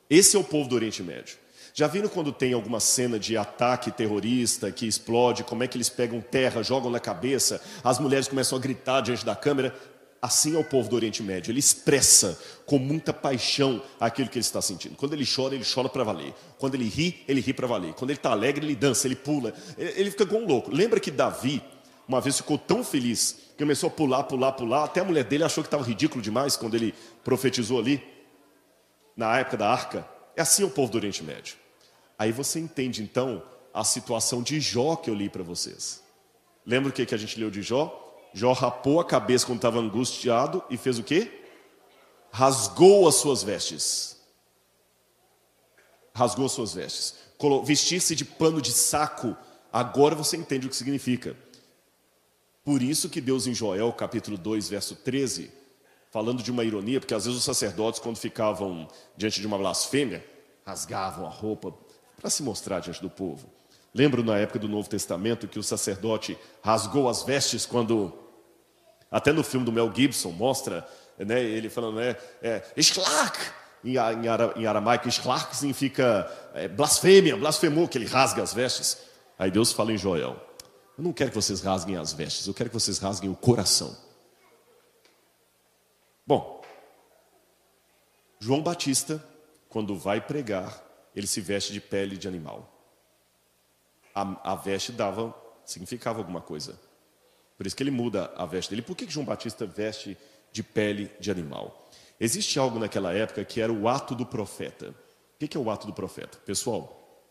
[0.08, 1.43] Esse é o povo do Oriente Médio.
[1.76, 5.88] Já viram quando tem alguma cena de ataque terrorista que explode, como é que eles
[5.88, 9.74] pegam terra, jogam na cabeça, as mulheres começam a gritar diante da câmera?
[10.22, 11.50] Assim é o povo do Oriente Médio.
[11.50, 14.94] Ele expressa com muita paixão aquilo que ele está sentindo.
[14.94, 16.32] Quando ele chora, ele chora para valer.
[16.58, 17.92] Quando ele ri, ele ri para valer.
[17.94, 19.52] Quando ele está alegre, ele dança, ele pula.
[19.76, 20.70] Ele fica como um louco.
[20.72, 21.60] Lembra que Davi,
[22.06, 24.84] uma vez, ficou tão feliz que começou a pular, pular, pular.
[24.84, 26.94] Até a mulher dele achou que estava ridículo demais quando ele
[27.24, 28.00] profetizou ali,
[29.16, 30.08] na época da arca.
[30.36, 31.63] É assim o povo do Oriente Médio.
[32.18, 33.42] Aí você entende então
[33.72, 36.02] a situação de Jó que eu li para vocês.
[36.64, 38.00] Lembra o que, que a gente leu de Jó?
[38.32, 41.30] Jó rapou a cabeça quando estava angustiado e fez o quê?
[42.30, 44.16] Rasgou as suas vestes.
[46.14, 47.14] Rasgou as suas vestes.
[47.64, 49.36] Vestir-se de pano de saco.
[49.72, 51.36] Agora você entende o que significa.
[52.64, 55.50] Por isso que Deus em Joel, capítulo 2, verso 13,
[56.10, 60.24] falando de uma ironia, porque às vezes os sacerdotes, quando ficavam diante de uma blasfêmia,
[60.64, 61.74] rasgavam a roupa,
[62.24, 63.52] para se mostrar diante do povo.
[63.92, 68.14] Lembro na época do Novo Testamento que o sacerdote rasgou as vestes quando,
[69.10, 73.38] até no filme do Mel Gibson, mostra né, ele falando, né, é, Schlag,
[73.84, 73.96] em,
[74.56, 79.02] em aramaico, Schlag significa é, blasfêmia, blasfemou, que ele rasga as vestes.
[79.38, 80.42] Aí Deus fala em Joel:
[80.96, 83.94] Eu não quero que vocês rasguem as vestes, eu quero que vocês rasguem o coração.
[86.26, 86.62] Bom,
[88.40, 89.22] João Batista,
[89.68, 90.83] quando vai pregar,
[91.14, 92.70] ele se veste de pele de animal.
[94.14, 95.34] A, a veste dava,
[95.64, 96.78] significava alguma coisa.
[97.56, 98.82] Por isso que ele muda a veste dele.
[98.82, 100.16] Por que, que João Batista veste
[100.52, 101.88] de pele de animal?
[102.18, 104.94] Existe algo naquela época que era o ato do profeta.
[105.34, 106.38] O que, é o ato do profeta?
[106.38, 107.22] Pessoal,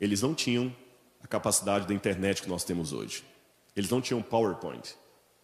[0.00, 0.74] eles não tinham
[1.22, 3.24] a capacidade da internet que nós temos hoje.
[3.74, 4.94] Eles não tinham PowerPoint.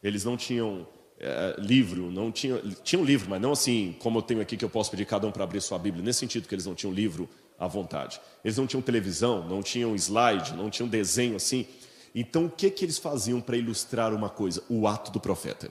[0.03, 0.87] Eles não tinham
[1.19, 4.71] é, livro, não tinham, tinham livro, mas não assim como eu tenho aqui que eu
[4.71, 6.05] posso pedir cada um para abrir sua Bíblia.
[6.05, 7.29] Nesse sentido que eles não tinham livro
[7.59, 8.21] à vontade.
[8.45, 11.67] Eles não tinham televisão, não tinham slide, não tinham desenho assim.
[12.15, 14.63] Então, o que, que eles faziam para ilustrar uma coisa?
[14.69, 15.71] O ato do profeta.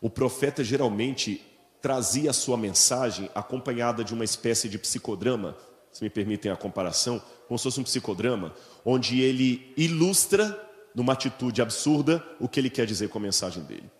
[0.00, 1.42] O profeta geralmente
[1.80, 5.56] trazia a sua mensagem acompanhada de uma espécie de psicodrama,
[5.92, 10.62] se me permitem a comparação, como se fosse um psicodrama, onde ele ilustra,
[10.94, 13.90] numa atitude absurda, o que ele quer dizer com a mensagem dele.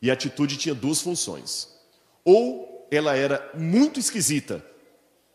[0.00, 1.68] E a atitude tinha duas funções.
[2.24, 4.64] Ou ela era muito esquisita,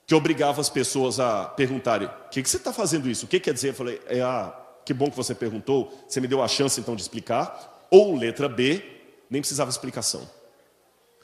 [0.08, 3.26] que obrigava as pessoas a perguntarem: o que, que você está fazendo isso?
[3.26, 3.70] O que quer dizer?
[3.70, 6.96] Eu falei: é, ah, que bom que você perguntou, você me deu a chance então
[6.96, 7.76] de explicar.
[7.92, 8.84] Ou letra B,
[9.30, 10.28] nem precisava explicação.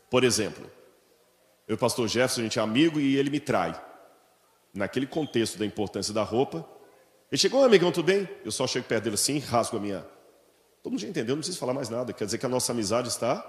[0.09, 0.69] Por exemplo,
[1.67, 3.73] eu pastor Jefferson, a gente é amigo e ele me trai.
[4.73, 6.65] Naquele contexto da importância da roupa,
[7.31, 8.27] ele chegou, oh, amigão, tudo bem?
[8.43, 10.05] Eu só chego perto dele assim, rasgo a minha.
[10.81, 12.11] Todo mundo já entendeu, não preciso falar mais nada.
[12.11, 13.43] Quer dizer que a nossa amizade está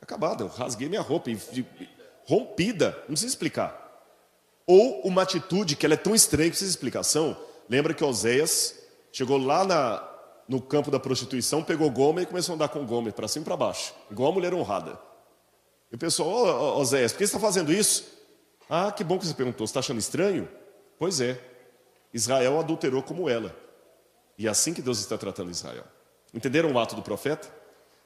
[0.00, 0.44] acabada.
[0.44, 1.38] Eu rasguei minha roupa, e,
[2.26, 3.83] rompida, não precisa explicar.
[4.66, 7.36] Ou uma atitude que ela é tão estranha que precisa de explicação.
[7.68, 8.74] Lembra que Oséias
[9.12, 10.08] chegou lá na,
[10.48, 13.46] no campo da prostituição, pegou Gomer e começou a andar com Gomer para cima e
[13.46, 14.98] para baixo, igual uma mulher honrada.
[15.90, 18.04] E o pessoal, ô oh, Oséias, por que você está fazendo isso?
[18.68, 20.48] Ah, que bom que você perguntou, você está achando estranho?
[20.98, 21.40] Pois é,
[22.12, 23.54] Israel adulterou como ela.
[24.38, 25.84] E é assim que Deus está tratando Israel.
[26.32, 27.48] Entenderam o ato do profeta?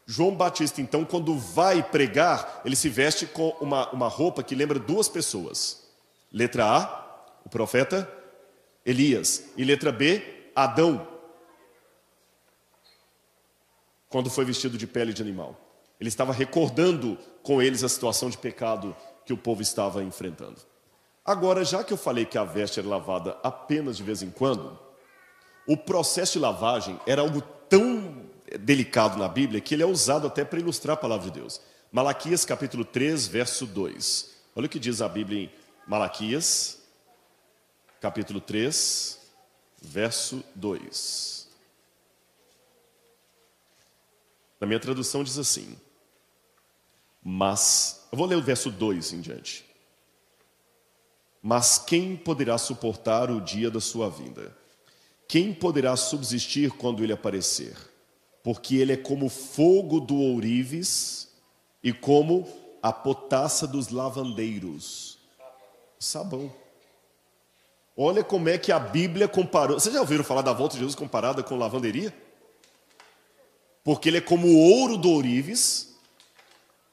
[0.06, 4.78] João Batista, então, quando vai pregar, ele se veste com uma, uma roupa que lembra
[4.78, 5.87] duas pessoas.
[6.32, 7.08] Letra A,
[7.44, 8.10] o profeta
[8.84, 9.44] Elias.
[9.56, 10.22] E letra B,
[10.54, 11.06] Adão.
[14.08, 15.58] Quando foi vestido de pele de animal.
[16.00, 20.60] Ele estava recordando com eles a situação de pecado que o povo estava enfrentando.
[21.24, 24.78] Agora, já que eu falei que a veste era lavada apenas de vez em quando,
[25.66, 28.24] o processo de lavagem era algo tão
[28.58, 31.60] delicado na Bíblia que ele é usado até para ilustrar a palavra de Deus.
[31.92, 34.30] Malaquias capítulo 3, verso 2.
[34.56, 35.50] Olha o que diz a Bíblia em
[35.88, 36.82] Malaquias,
[37.98, 39.18] capítulo 3,
[39.80, 41.48] verso 2.
[44.60, 45.78] Na minha tradução diz assim:
[47.24, 49.64] Mas, eu vou ler o verso 2 em diante.
[51.40, 54.54] Mas quem poderá suportar o dia da sua vinda?
[55.26, 57.74] Quem poderá subsistir quando ele aparecer?
[58.42, 61.30] Porque ele é como fogo do ourives
[61.82, 62.46] e como
[62.82, 65.17] a potassa dos lavandeiros.
[65.98, 66.52] Sabão.
[67.96, 69.78] Olha como é que a Bíblia comparou.
[69.78, 72.14] Vocês já ouviram falar da volta de Jesus comparada com lavanderia?
[73.82, 75.98] Porque ele é como o ouro do ourives,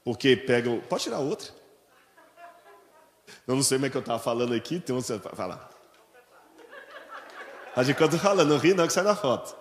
[0.04, 0.70] porque pega.
[0.88, 1.52] Pode tirar outra.
[3.46, 5.70] Eu não sei como é que eu estava falando aqui, tem você falar.
[7.76, 9.54] A de quando falando, não ri não que sai na foto.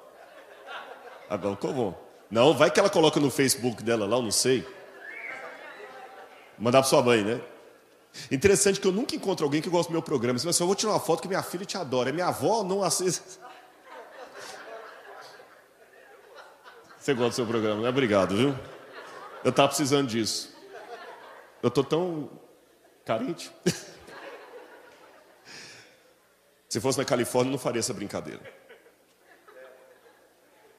[1.30, 1.94] Agora bom.
[2.32, 4.66] Não, vai que ela coloca no Facebook dela lá, eu não sei.
[6.58, 7.42] Mandar para sua mãe, né?
[8.32, 10.38] Interessante que eu nunca encontro alguém que gosta do meu programa.
[10.38, 12.12] Assim, eu vou tirar uma foto que minha filha te adora.
[12.12, 13.40] Minha avó não assiste.
[16.98, 17.90] Você gosta do seu programa, né?
[17.90, 18.58] Obrigado, viu?
[19.44, 20.56] Eu estava precisando disso.
[21.62, 22.30] Eu estou tão
[23.06, 23.52] carente.
[26.68, 28.42] Se fosse na Califórnia, não faria essa brincadeira.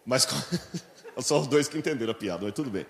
[0.04, 0.26] Mas
[1.18, 2.86] só os dois que entenderam a piada, mas tudo bem.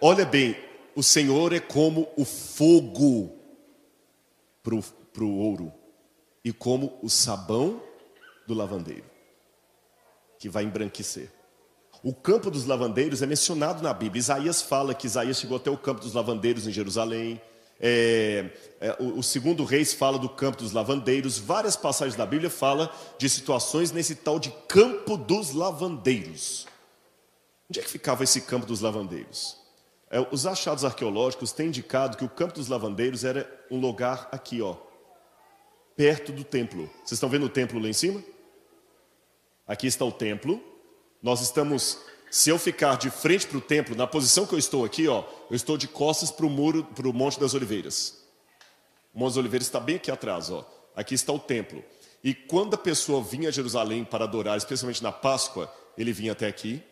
[0.00, 0.56] Olha bem,
[0.98, 3.32] o Senhor é como o fogo
[4.60, 5.72] para o ouro
[6.44, 7.80] e como o sabão
[8.48, 9.04] do lavandeiro,
[10.40, 11.30] que vai embranquecer.
[12.02, 14.18] O campo dos lavandeiros é mencionado na Bíblia.
[14.18, 17.40] Isaías fala que Isaías chegou até o campo dos lavandeiros em Jerusalém.
[17.78, 21.38] É, é, o, o, segundo Reis fala do campo dos lavandeiros.
[21.38, 26.66] Várias passagens da Bíblia falam de situações nesse tal de campo dos lavandeiros.
[27.70, 29.57] Onde é que ficava esse campo dos lavandeiros?
[30.10, 34.62] É, os achados arqueológicos têm indicado que o Campo dos Lavandeiros era um lugar aqui,
[34.62, 34.76] ó,
[35.94, 36.88] perto do templo.
[36.98, 38.22] Vocês estão vendo o templo lá em cima?
[39.66, 40.62] Aqui está o templo.
[41.22, 41.98] Nós estamos,
[42.30, 45.24] se eu ficar de frente para o templo, na posição que eu estou aqui, ó,
[45.50, 48.24] eu estou de costas para o muro, para o Monte das Oliveiras.
[49.12, 50.66] O Monte das Oliveiras está bem aqui atrás, ó.
[50.96, 51.84] Aqui está o templo.
[52.24, 56.46] E quando a pessoa vinha a Jerusalém para adorar, especialmente na Páscoa, ele vinha até
[56.46, 56.82] aqui.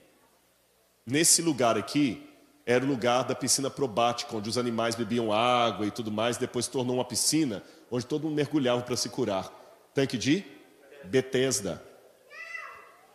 [1.05, 2.26] Nesse lugar aqui,
[2.67, 6.67] era o lugar da piscina probática, onde os animais bebiam água e tudo mais, depois
[6.67, 9.49] tornou uma piscina onde todo mundo mergulhava para se curar.
[9.95, 10.45] Tanque de
[11.05, 11.81] Betesda.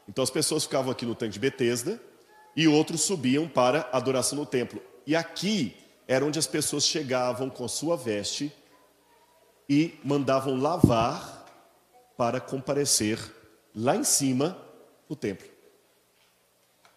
[0.08, 2.02] Então as pessoas ficavam aqui no tanque de Betesda
[2.56, 4.82] e outros subiam para adoração no templo.
[5.06, 5.76] E aqui
[6.08, 8.54] era onde as pessoas chegavam com sua veste
[9.68, 11.46] e mandavam lavar
[12.18, 13.20] para comparecer
[13.76, 14.58] lá em cima
[15.10, 15.48] no templo.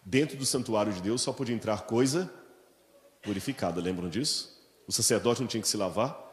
[0.05, 2.31] Dentro do santuário de Deus só podia entrar coisa
[3.25, 4.55] purificada, lembram disso?
[4.87, 6.23] O sacerdote não tinha que se lavar,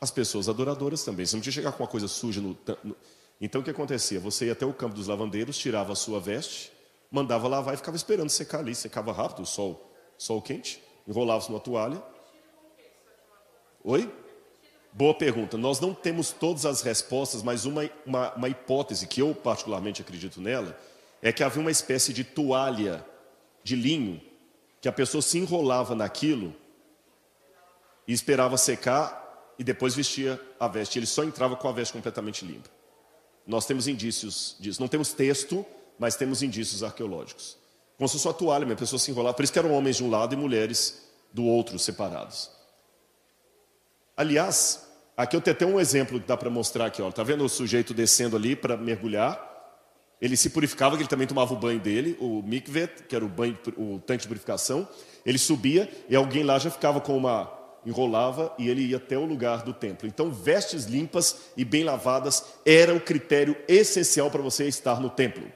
[0.00, 1.26] as pessoas adoradoras também.
[1.26, 2.96] Você não tinha que chegar com uma coisa suja no, no...
[3.40, 4.18] Então o que acontecia?
[4.18, 6.72] Você ia até o campo dos lavandeiros, tirava a sua veste,
[7.10, 8.74] mandava lavar e ficava esperando secar ali.
[8.74, 12.02] Secava rápido, o sol, sol quente, enrolava-se numa toalha.
[13.84, 14.10] Oi?
[14.92, 15.56] Boa pergunta.
[15.56, 20.40] Nós não temos todas as respostas, mas uma, uma, uma hipótese que eu particularmente acredito
[20.40, 20.78] nela
[21.22, 23.04] é que havia uma espécie de toalha
[23.62, 24.20] de linho
[24.80, 26.54] que a pessoa se enrolava naquilo
[28.06, 30.98] e esperava secar e depois vestia a veste.
[30.98, 32.70] Ele só entrava com a veste completamente limpa.
[33.46, 34.80] Nós temos indícios disso.
[34.80, 35.64] Não temos texto,
[35.98, 37.58] mas temos indícios arqueológicos.
[37.98, 39.34] Como se fosse uma toalha, a pessoa se enrolava.
[39.34, 42.50] Por isso que eram homens de um lado e mulheres do outro, separados.
[44.16, 47.02] Aliás, aqui eu tenho até um exemplo que dá para mostrar aqui.
[47.02, 49.49] Está vendo o sujeito descendo ali para mergulhar?
[50.20, 53.28] Ele se purificava, que ele também tomava o banho dele, o mikvet, que era o
[53.28, 54.86] banho, o tanque de purificação.
[55.24, 59.24] Ele subia e alguém lá já ficava com uma enrolava e ele ia até o
[59.24, 60.06] lugar do templo.
[60.06, 65.50] Então, vestes limpas e bem lavadas era o critério essencial para você estar no templo.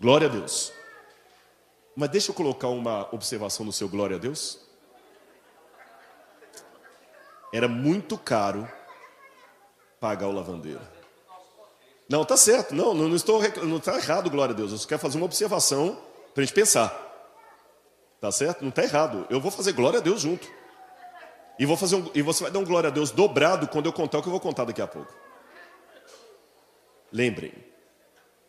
[0.00, 0.72] Glória a Deus.
[1.94, 4.58] Mas deixa eu colocar uma observação no seu glória a Deus.
[7.52, 8.66] Era muito caro
[10.00, 10.80] pagar o lavandeiro.
[12.12, 12.74] Não, tá certo.
[12.74, 14.70] Não, não estou não está errado, glória a Deus.
[14.70, 15.98] Eu só quero fazer uma observação
[16.34, 16.94] para a gente pensar.
[18.20, 18.60] Tá certo?
[18.60, 19.26] Não está errado.
[19.30, 20.46] Eu vou fazer glória a Deus junto.
[21.58, 23.94] E vou fazer um, e você vai dar um glória a Deus dobrado quando eu
[23.94, 25.10] contar o que eu vou contar daqui a pouco.
[27.10, 27.54] Lembrem,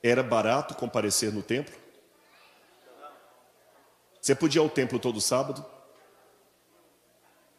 [0.04, 1.74] era barato comparecer no templo?
[4.20, 5.66] Você podia ir ao templo todo sábado?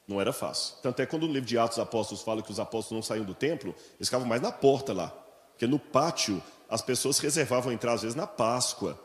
[0.06, 0.76] Não era fácil.
[0.82, 3.02] Tanto é que quando o livro de Atos dos Apóstolos fala que os apóstolos não
[3.02, 5.23] saíam do templo, eles ficavam mais na porta lá.
[5.54, 9.00] Porque no pátio as pessoas reservavam entrar às vezes na Páscoa,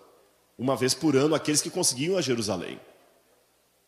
[0.57, 2.79] uma vez por ano, aqueles que conseguiam a Jerusalém.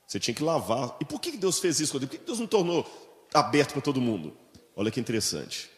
[0.08, 0.96] Você tinha que lavar.
[1.00, 2.00] E por que Deus fez isso?
[2.00, 2.86] Por que Deus não tornou
[3.34, 4.36] aberto para todo mundo?
[4.76, 5.70] Olha que interessante.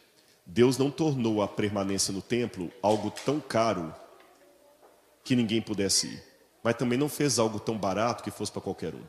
[0.44, 3.94] Deus não tornou a permanência no templo algo tão caro
[5.24, 6.22] que ninguém pudesse ir.
[6.62, 9.02] Mas também não fez algo tão barato que fosse para qualquer um.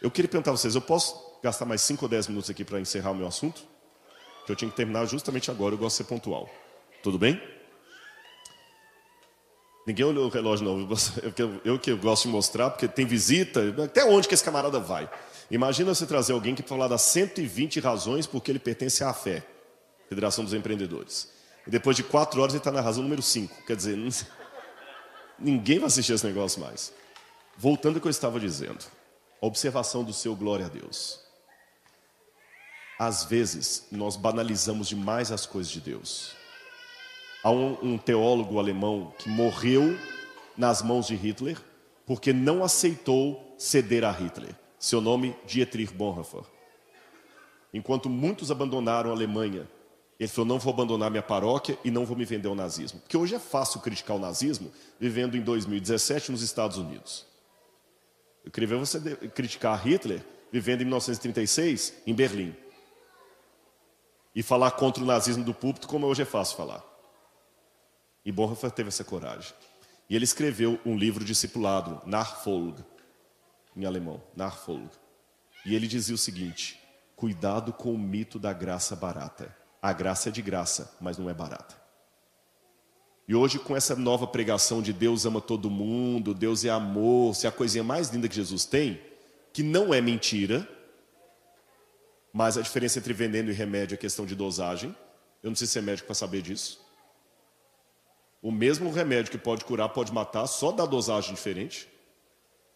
[0.00, 2.80] Eu queria perguntar a vocês: eu posso gastar mais 5 ou 10 minutos aqui para
[2.80, 3.62] encerrar o meu assunto?
[4.44, 6.48] Que eu tinha que terminar justamente agora, eu gosto de ser pontual.
[7.02, 7.40] Tudo bem?
[9.86, 10.88] Ninguém olhou o relógio, não.
[11.36, 13.60] Eu, eu que gosto de mostrar, porque tem visita.
[13.84, 15.10] Até onde que esse camarada vai?
[15.50, 19.46] Imagina você trazer alguém que falar das 120 razões porque ele pertence à fé,
[20.08, 21.28] Federação dos Empreendedores.
[21.66, 23.64] E depois de quatro horas ele está na razão número 5.
[23.66, 23.96] Quer dizer,
[25.38, 26.92] ninguém vai assistir esse negócio mais.
[27.58, 28.84] Voltando ao que eu estava dizendo,
[29.40, 31.23] a observação do seu glória a Deus.
[32.98, 36.32] Às vezes, nós banalizamos demais as coisas de Deus.
[37.42, 39.98] Há um, um teólogo alemão que morreu
[40.56, 41.60] nas mãos de Hitler
[42.06, 44.54] porque não aceitou ceder a Hitler.
[44.78, 46.42] Seu nome, Dietrich Bonhoeffer.
[47.72, 49.68] Enquanto muitos abandonaram a Alemanha,
[50.18, 53.00] ele falou: não vou abandonar minha paróquia e não vou me vender ao nazismo.
[53.00, 54.70] Porque hoje é fácil criticar o nazismo
[55.00, 57.26] vivendo em 2017 nos Estados Unidos.
[58.44, 62.54] Eu queria ver você criticar Hitler vivendo em 1936 em Berlim.
[64.34, 66.82] E falar contra o nazismo do púlpito, como hoje é fácil falar.
[68.24, 69.52] E Bonhoeffer teve essa coragem.
[70.08, 72.84] E ele escreveu um livro discipulado, Nachfolge,
[73.76, 74.90] em alemão, Nachfolge.
[75.64, 76.80] E ele dizia o seguinte:
[77.16, 79.54] cuidado com o mito da graça barata.
[79.80, 81.84] A graça é de graça, mas não é barata.
[83.26, 87.46] E hoje, com essa nova pregação de Deus ama todo mundo, Deus é amor, se
[87.46, 89.00] é a coisinha mais linda que Jesus tem,
[89.52, 90.68] que não é mentira,
[92.34, 94.94] mas a diferença entre veneno e remédio é questão de dosagem.
[95.40, 96.80] Eu não sei se é médico para saber disso.
[98.42, 101.88] O mesmo remédio que pode curar pode matar, só dá dosagem diferente.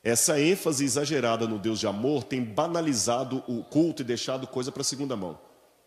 [0.00, 4.84] Essa ênfase exagerada no Deus de amor tem banalizado o culto e deixado coisa para
[4.84, 5.36] segunda mão.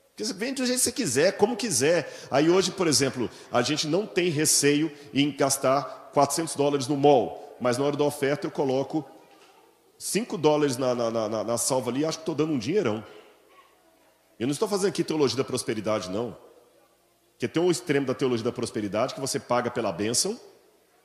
[0.09, 2.11] Porque você vem do jeito que você quiser, como quiser.
[2.29, 7.55] Aí hoje, por exemplo, a gente não tem receio em gastar 400 dólares no mall,
[7.61, 9.09] mas na hora da oferta eu coloco
[9.97, 13.01] 5 dólares na, na, na, na salva ali e acho que estou dando um dinheirão.
[14.41, 16.35] Eu não estou fazendo aqui teologia da prosperidade, não.
[17.33, 20.35] Porque tem um extremo da teologia da prosperidade que você paga pela bênção,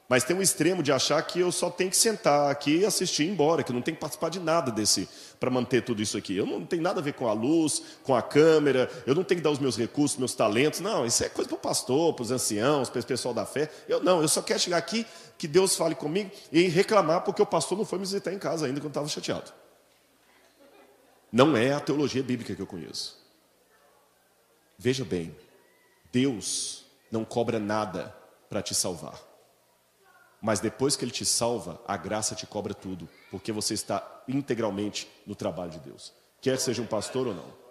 [0.09, 3.25] mas tem um extremo de achar que eu só tenho que sentar aqui e assistir
[3.25, 5.07] e ir embora, que eu não tenho que participar de nada desse
[5.39, 6.35] para manter tudo isso aqui.
[6.35, 9.39] Eu não tenho nada a ver com a luz, com a câmera, eu não tenho
[9.39, 10.81] que dar os meus recursos, meus talentos.
[10.81, 13.71] Não, isso é coisa para o pastor, para os anciãos, para o pessoal da fé.
[13.87, 15.05] Eu não, eu só quero chegar aqui,
[15.37, 18.65] que Deus fale comigo e reclamar porque o pastor não foi me visitar em casa
[18.65, 19.53] ainda quando estava chateado.
[21.31, 23.26] Não é a teologia bíblica que eu conheço.
[24.79, 25.35] Veja bem,
[26.13, 28.15] Deus não cobra nada
[28.49, 29.21] para te salvar.
[30.41, 35.09] Mas depois que Ele te salva, a graça te cobra tudo, porque você está integralmente
[35.27, 36.13] no trabalho de Deus.
[36.41, 37.67] Quer seja um pastor ou não.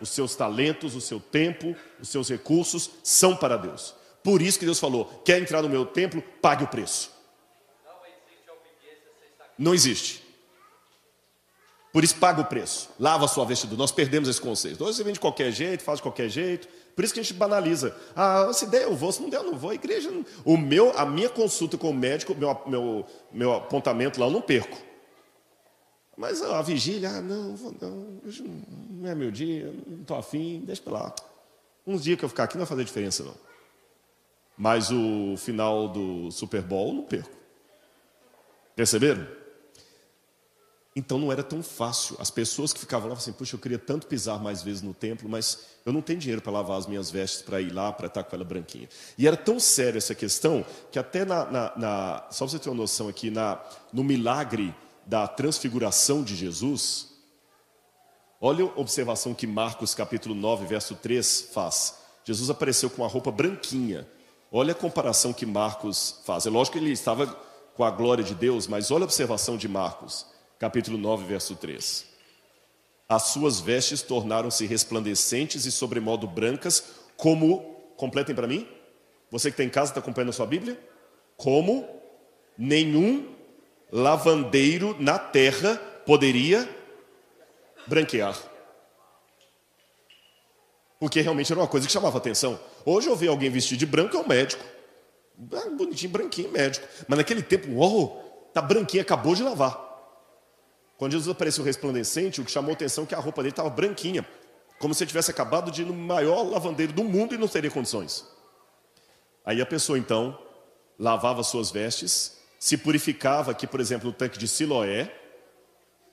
[0.00, 3.94] Os seus talentos, o seu tempo, os seus recursos são para Deus.
[4.22, 7.10] Por isso que Deus falou: quer entrar no meu templo, pague o preço.
[9.56, 10.25] Não existe.
[11.96, 12.90] Por isso paga o preço.
[13.00, 13.78] Lava a sua vestidura.
[13.78, 14.84] Nós perdemos esse conceito.
[14.84, 16.68] Hoje você vem de qualquer jeito, faz de qualquer jeito.
[16.94, 17.96] Por isso que a gente banaliza.
[18.14, 19.10] Ah, se der, eu vou.
[19.10, 19.70] Se não der, eu não vou.
[19.70, 20.10] A igreja.
[20.10, 20.22] Não...
[20.44, 24.42] O meu, a minha consulta com o médico, meu, meu, meu apontamento lá, eu não
[24.42, 24.76] perco.
[26.14, 28.20] Mas a vigília, ah, não, vou, não,
[28.90, 31.14] não é meu dia, não estou afim, deixa para lá.
[31.86, 33.34] Uns dias que eu ficar aqui não vai fazer diferença, não.
[34.54, 37.34] Mas o final do Super Bowl, não perco.
[38.74, 39.45] Perceberam?
[40.98, 42.16] Então não era tão fácil.
[42.18, 45.28] As pessoas que ficavam lá assim, puxa, eu queria tanto pisar mais vezes no templo,
[45.28, 48.24] mas eu não tenho dinheiro para lavar as minhas vestes para ir lá, para estar
[48.24, 48.88] com ela branquinha.
[49.18, 52.70] E era tão séria essa questão que até na, na, na só para você ter
[52.70, 53.60] uma noção aqui, na,
[53.92, 54.74] no milagre
[55.04, 57.08] da transfiguração de Jesus,
[58.40, 61.98] olha a observação que Marcos capítulo 9, verso 3 faz.
[62.24, 64.08] Jesus apareceu com uma roupa branquinha.
[64.50, 66.46] Olha a comparação que Marcos faz.
[66.46, 67.26] É lógico que ele estava
[67.76, 72.06] com a glória de Deus, mas olha a observação de Marcos capítulo 9, verso 3.
[73.08, 76.82] As suas vestes tornaram-se resplandecentes e sobremodo brancas,
[77.16, 77.60] como,
[77.96, 78.66] completem para mim,
[79.30, 80.78] você que está em casa, está acompanhando a sua Bíblia?
[81.36, 81.88] Como
[82.56, 83.34] nenhum
[83.90, 85.76] lavandeiro na terra
[86.06, 86.68] poderia
[87.86, 88.36] branquear.
[90.98, 92.58] Porque realmente era uma coisa que chamava atenção.
[92.84, 94.64] Hoje eu ver alguém vestido de branco é um médico.
[95.52, 96.86] Ah, bonitinho, branquinho, médico.
[97.06, 99.85] Mas naquele tempo, uou, tá branquinho, acabou de lavar.
[100.96, 104.26] Quando Jesus apareceu resplandecente, o que chamou atenção é que a roupa dele estava branquinha,
[104.78, 107.70] como se ele tivesse acabado de ir no maior lavandeiro do mundo e não teria
[107.70, 108.26] condições.
[109.44, 110.38] Aí a pessoa então
[110.98, 115.14] lavava suas vestes, se purificava aqui, por exemplo, no tanque de Siloé,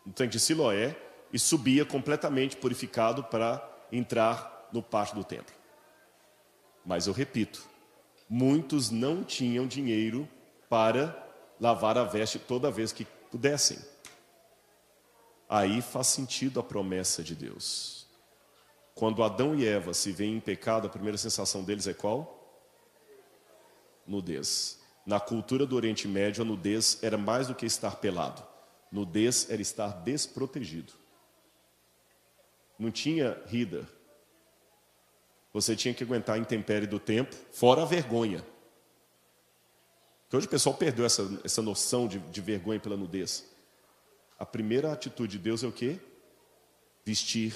[0.05, 0.95] no tanque de Siloé,
[1.31, 5.55] e subia completamente purificado para entrar no pátio do templo.
[6.85, 7.63] Mas eu repito,
[8.29, 10.27] muitos não tinham dinheiro
[10.69, 11.17] para
[11.59, 13.79] lavar a veste toda vez que pudessem
[15.53, 18.07] aí faz sentido a promessa de Deus.
[18.95, 22.59] Quando Adão e Eva se veem em pecado, a primeira sensação deles é qual?
[24.07, 24.79] Nudez.
[25.05, 28.43] Na cultura do Oriente Médio, a nudez era mais do que estar pelado.
[28.91, 30.91] Nudez era estar desprotegido.
[32.79, 33.87] Não tinha rida.
[35.53, 38.43] Você tinha que aguentar a intempérie do tempo, fora a vergonha.
[40.23, 43.52] Porque hoje o pessoal perdeu essa, essa noção de, de vergonha pela nudez.
[44.37, 45.99] A primeira atitude de Deus é o quê?
[47.05, 47.55] Vestir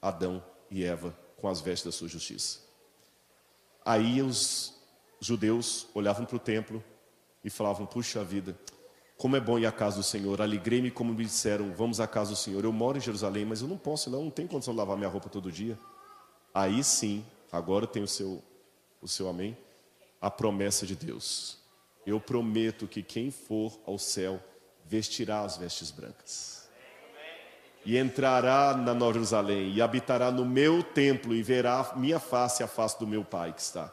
[0.00, 2.60] Adão e Eva com as vestes da sua justiça.
[3.84, 4.74] Aí os
[5.20, 6.82] judeus olhavam para o templo
[7.42, 8.58] e falavam: Puxa vida,
[9.16, 10.40] como é bom ir à casa do Senhor.
[10.40, 12.64] Alegrei-me como me disseram: Vamos à casa do Senhor.
[12.64, 15.08] Eu moro em Jerusalém, mas eu não posso, não, não tenho condição de lavar minha
[15.08, 15.78] roupa todo dia.
[16.54, 18.42] Aí sim, agora tem o seu,
[19.00, 19.56] o seu amém,
[20.20, 21.58] a promessa de Deus.
[22.06, 24.42] Eu prometo que quem for ao céu
[24.88, 26.68] vestirá as vestes brancas.
[27.84, 32.66] E entrará na Nova Jerusalém e habitará no meu templo e verá minha face a
[32.66, 33.92] face do meu Pai que está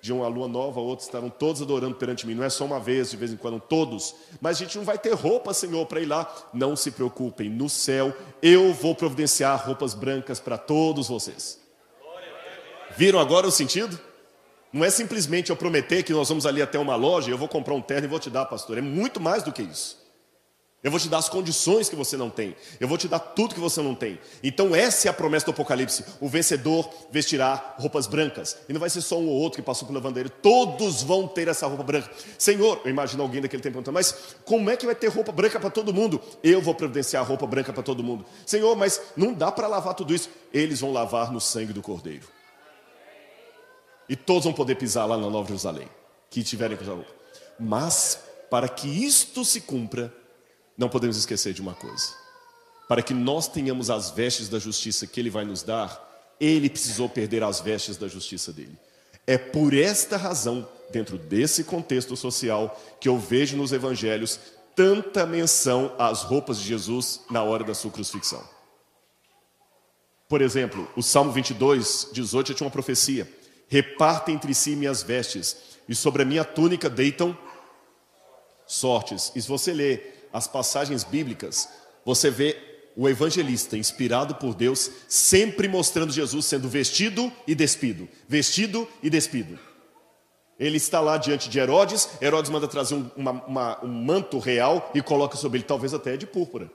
[0.00, 2.34] de uma lua nova, outros estarão todos adorando perante mim.
[2.34, 4.14] Não é só uma vez, de vez em quando, todos.
[4.40, 6.32] Mas a gente não vai ter roupa, Senhor, para ir lá.
[6.52, 11.60] Não se preocupem, no céu eu vou providenciar roupas brancas para todos vocês.
[12.96, 13.98] Viram agora o sentido?
[14.72, 17.48] Não é simplesmente eu prometer que nós vamos ali até uma loja e eu vou
[17.48, 18.78] comprar um terno e vou te dar, pastor.
[18.78, 20.00] É muito mais do que isso.
[20.82, 22.56] Eu vou te dar as condições que você não tem.
[22.78, 24.18] Eu vou te dar tudo que você não tem.
[24.42, 26.02] Então, essa é a promessa do Apocalipse.
[26.20, 28.56] O vencedor vestirá roupas brancas.
[28.66, 30.30] E não vai ser só um ou outro que passou pelo lavandeiro.
[30.30, 32.10] Todos vão ter essa roupa branca.
[32.38, 35.60] Senhor, eu imagino alguém daquele tempo perguntando, mas como é que vai ter roupa branca
[35.60, 36.18] para todo mundo?
[36.42, 38.24] Eu vou providenciar roupa branca para todo mundo.
[38.46, 40.30] Senhor, mas não dá para lavar tudo isso.
[40.50, 42.39] Eles vão lavar no sangue do Cordeiro.
[44.10, 45.88] E todos vão poder pisar lá na Nova Jerusalém.
[46.28, 46.98] Que tiverem que usar.
[47.60, 48.18] Mas,
[48.50, 50.12] para que isto se cumpra,
[50.76, 52.12] não podemos esquecer de uma coisa:
[52.88, 57.08] para que nós tenhamos as vestes da justiça que Ele vai nos dar, Ele precisou
[57.08, 58.76] perder as vestes da justiça dele.
[59.28, 64.40] É por esta razão, dentro desse contexto social, que eu vejo nos evangelhos
[64.74, 68.42] tanta menção às roupas de Jesus na hora da sua crucifixão.
[70.28, 73.38] Por exemplo, o Salmo 22, 18 tinha uma profecia:
[73.70, 75.56] Repartem entre si minhas vestes,
[75.88, 77.36] e sobre a minha túnica deitam
[78.66, 79.32] sortes.
[79.34, 81.68] E se você ler as passagens bíblicas,
[82.04, 82.56] você vê
[82.96, 89.58] o evangelista, inspirado por Deus, sempre mostrando Jesus sendo vestido e despido, vestido e despido.
[90.58, 94.90] Ele está lá diante de Herodes, Herodes manda trazer um, uma, uma, um manto real
[94.94, 96.70] e coloca sobre ele, talvez até de púrpura,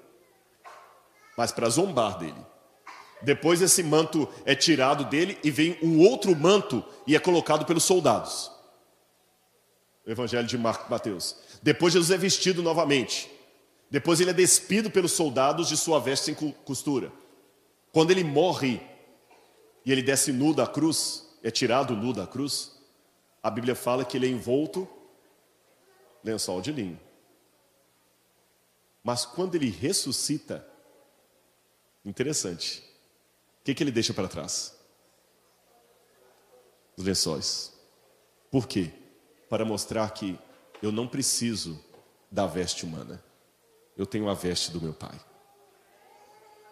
[1.38, 2.55] mas para zombar dele.
[3.26, 7.84] Depois esse manto é tirado dele e vem um outro manto e é colocado pelos
[7.84, 8.52] soldados.
[10.06, 11.36] O Evangelho de Marcos Mateus.
[11.64, 13.28] Depois Jesus é vestido novamente.
[13.90, 17.12] Depois ele é despido pelos soldados de sua veste sem costura.
[17.92, 18.80] Quando ele morre
[19.84, 22.74] e ele desce nu da cruz, é tirado nu da cruz,
[23.42, 24.88] a Bíblia fala que ele é envolto
[26.24, 27.00] lençol de linho.
[29.04, 30.68] Mas quando ele ressuscita,
[32.04, 32.84] interessante,
[33.66, 34.74] que, que ele deixa para trás?
[36.96, 37.74] Os lençóis.
[38.50, 38.92] Por quê?
[39.50, 40.40] Para mostrar que
[40.82, 41.78] eu não preciso
[42.32, 43.22] da veste humana
[43.98, 45.20] eu tenho a veste do meu Pai.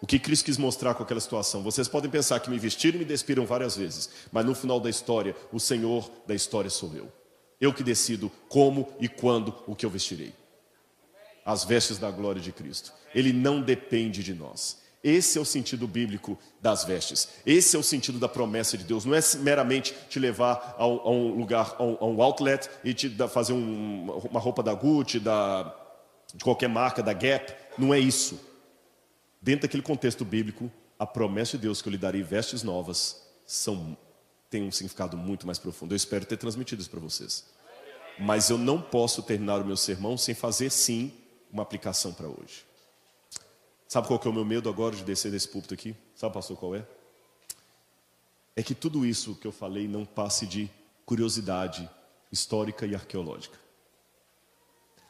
[0.00, 1.62] O que Cristo quis mostrar com aquela situação?
[1.62, 4.90] Vocês podem pensar que me vestiram e me despiram várias vezes, mas no final da
[4.90, 7.10] história, o Senhor da história sou eu.
[7.60, 10.34] Eu que decido como e quando o que eu vestirei.
[11.44, 12.92] As vestes da glória de Cristo.
[13.14, 14.82] Ele não depende de nós.
[15.04, 17.28] Esse é o sentido bíblico das vestes.
[17.44, 19.04] Esse é o sentido da promessa de Deus.
[19.04, 24.40] Não é meramente te levar a um, lugar, a um, outlet e te fazer uma
[24.40, 25.84] roupa da Gucci, da
[26.34, 28.40] de qualquer marca, da Gap, não é isso.
[29.40, 33.96] Dentro daquele contexto bíblico, a promessa de Deus que eu lhe darei vestes novas são,
[34.50, 35.92] tem um significado muito mais profundo.
[35.92, 37.44] Eu espero ter transmitido isso para vocês.
[38.18, 41.12] Mas eu não posso terminar o meu sermão sem fazer, sim,
[41.52, 42.64] uma aplicação para hoje.
[43.94, 45.94] Sabe qual que é o meu medo agora de descer desse púlpito aqui?
[46.16, 46.84] Sabe, pastor, qual é?
[48.56, 50.68] É que tudo isso que eu falei não passe de
[51.06, 51.88] curiosidade
[52.32, 53.56] histórica e arqueológica.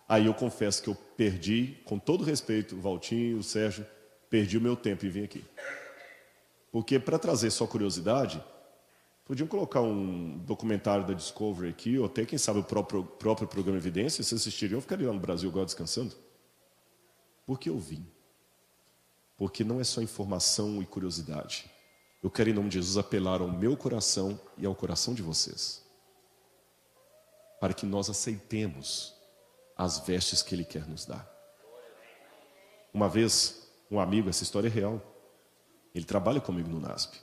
[0.06, 3.86] Aí eu confesso que eu perdi, com todo respeito, o Valtinho, o Sérgio,
[4.28, 5.42] perdi o meu tempo e vim aqui.
[6.70, 8.44] Porque para trazer só curiosidade,
[9.24, 13.78] podiam colocar um documentário da Discovery aqui, ou até, quem sabe, o próprio, próprio programa
[13.78, 16.14] Evidência, vocês assistiriam, eu ficaria lá no Brasil agora descansando.
[17.46, 18.06] Por que eu vim?
[19.44, 21.66] Porque não é só informação e curiosidade.
[22.22, 25.84] Eu quero, em nome de Jesus, apelar ao meu coração e ao coração de vocês.
[27.60, 29.14] Para que nós aceitemos
[29.76, 31.30] as vestes que Ele quer nos dar.
[32.90, 34.98] Uma vez, um amigo, essa história é real,
[35.94, 37.20] ele trabalha comigo no NASP.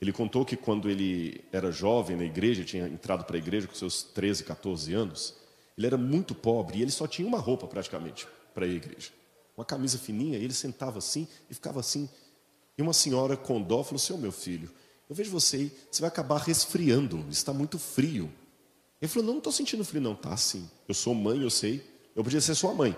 [0.00, 3.74] Ele contou que quando ele era jovem na igreja, tinha entrado para a igreja com
[3.74, 5.36] seus 13, 14 anos,
[5.76, 9.19] ele era muito pobre e ele só tinha uma roupa praticamente para ir à igreja.
[9.60, 12.08] Uma camisa fininha, e ele sentava assim e ficava assim.
[12.78, 14.70] E uma senhora com dó falou: Senhor, meu filho,
[15.06, 18.32] eu vejo você aí, você vai acabar resfriando, está muito frio.
[19.02, 20.14] Ele falou: Não, não estou sentindo frio, não.
[20.14, 20.66] Tá sim.
[20.88, 21.84] Eu sou mãe, eu sei.
[22.16, 22.96] Eu podia ser sua mãe.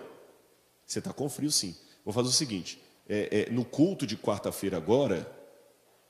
[0.86, 1.74] Você está com frio, sim.
[2.04, 5.28] Vou fazer o seguinte: é, é, no culto de quarta-feira agora,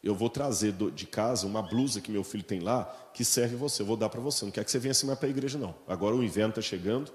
[0.03, 2.85] eu vou trazer do, de casa uma blusa que meu filho tem lá,
[3.15, 3.81] que serve você.
[3.81, 4.45] Eu vou dar para você.
[4.45, 5.75] Não quer que você venha assim mais para a igreja, não.
[5.89, 7.11] Agora o inverno está chegando.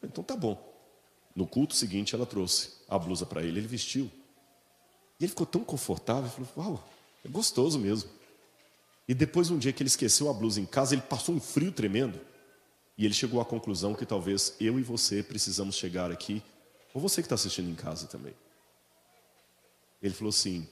[0.00, 0.75] Então tá bom.
[1.36, 3.60] No culto seguinte, ela trouxe a blusa para ele.
[3.60, 4.10] Ele vestiu.
[5.20, 6.30] E ele ficou tão confortável.
[6.30, 6.88] Falou: Uau,
[7.22, 8.08] é gostoso mesmo.
[9.06, 11.70] E depois, um dia que ele esqueceu a blusa em casa, ele passou um frio
[11.70, 12.18] tremendo.
[12.96, 16.42] E ele chegou à conclusão que talvez eu e você precisamos chegar aqui,
[16.94, 18.34] ou você que está assistindo em casa também.
[20.02, 20.66] Ele falou assim: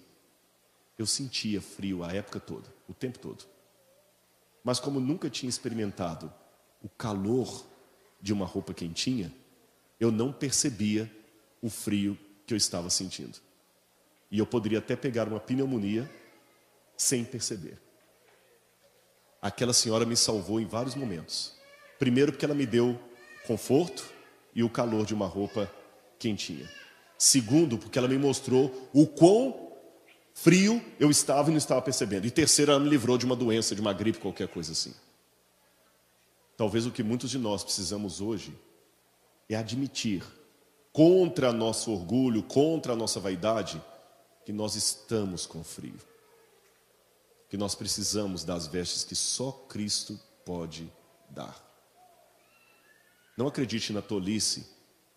[0.98, 3.44] eu sentia frio a época toda, o tempo todo.
[4.64, 6.32] Mas como nunca tinha experimentado
[6.82, 7.66] o calor
[8.18, 9.30] de uma roupa quentinha,
[10.05, 11.11] eu não percebia
[11.61, 13.38] o frio que eu estava sentindo.
[14.30, 16.11] E eu poderia até pegar uma pneumonia
[16.96, 17.80] sem perceber.
[19.40, 21.55] Aquela senhora me salvou em vários momentos.
[21.98, 22.98] Primeiro, porque ela me deu
[23.46, 24.05] conforto
[24.55, 25.70] e o calor de uma roupa
[26.18, 26.68] quentinha.
[27.18, 29.72] Segundo, porque ela me mostrou o quão
[30.34, 32.26] frio eu estava e não estava percebendo.
[32.26, 34.94] E terceiro, ela me livrou de uma doença, de uma gripe, qualquer coisa assim.
[36.57, 38.55] Talvez o que muitos de nós precisamos hoje
[39.49, 40.24] é admitir,
[40.92, 43.82] contra nosso orgulho, contra nossa vaidade,
[44.45, 45.99] que nós estamos com frio.
[47.49, 50.90] Que nós precisamos das vestes que só Cristo pode
[51.30, 51.62] dar.
[53.36, 54.66] Não acredite na tolice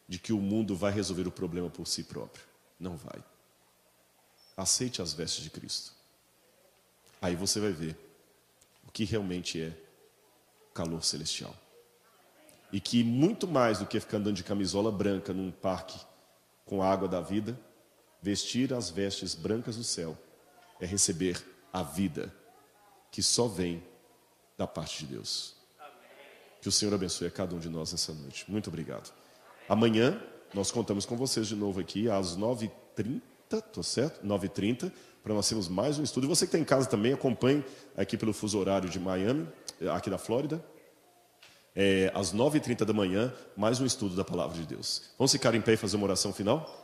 [0.08, 2.44] de que o mundo vai resolver o problema por si próprio.
[2.80, 3.24] Não vai.
[4.56, 5.94] Aceite as vestes de Cristo.
[7.22, 7.96] Aí você vai ver
[8.88, 9.78] o que realmente é
[10.74, 11.56] calor celestial.
[12.72, 16.00] E que muito mais do que ficar andando de camisola branca num parque
[16.66, 17.58] com a água da vida,
[18.22, 20.18] vestir as vestes brancas do céu
[20.80, 21.42] é receber
[21.72, 22.34] a vida
[23.10, 23.84] que só vem
[24.58, 25.56] da parte de Deus.
[26.62, 28.50] Que o Senhor abençoe a cada um de nós nessa noite.
[28.52, 29.14] Muito obrigado.
[29.70, 30.22] Amanhã
[30.54, 33.22] nós contamos com vocês de novo aqui às 9h30
[33.72, 34.26] tô certo?
[34.26, 34.92] 9h30,
[35.24, 36.26] para nós termos mais um estudo.
[36.26, 37.64] E você que está em casa também, acompanhe
[37.96, 39.48] aqui pelo fuso horário de Miami,
[39.94, 40.64] aqui da Flórida.
[41.80, 45.12] É, às 9h30 da manhã, mais um estudo da Palavra de Deus.
[45.16, 46.84] Vamos ficar em pé e fazer uma oração final?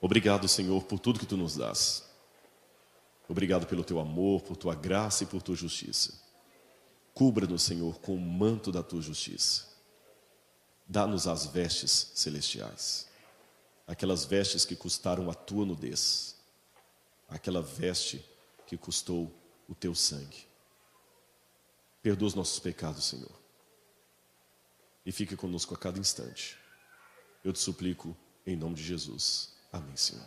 [0.00, 2.04] Obrigado, Senhor, por tudo que Tu nos dás.
[3.28, 6.20] Obrigado pelo Teu amor, por Tua graça e por Tua justiça.
[7.14, 9.68] Cubra-nos, Senhor, com o manto da Tua justiça.
[10.84, 13.06] Dá-nos as vestes celestiais,
[13.86, 16.34] aquelas vestes que custaram a tua nudez,
[17.28, 18.22] aquela veste
[18.66, 20.46] que custou o teu sangue.
[22.02, 23.32] Perdoa os nossos pecados, Senhor,
[25.06, 26.58] e fique conosco a cada instante.
[27.42, 29.54] Eu te suplico em nome de Jesus.
[29.72, 30.26] Amém, Senhor.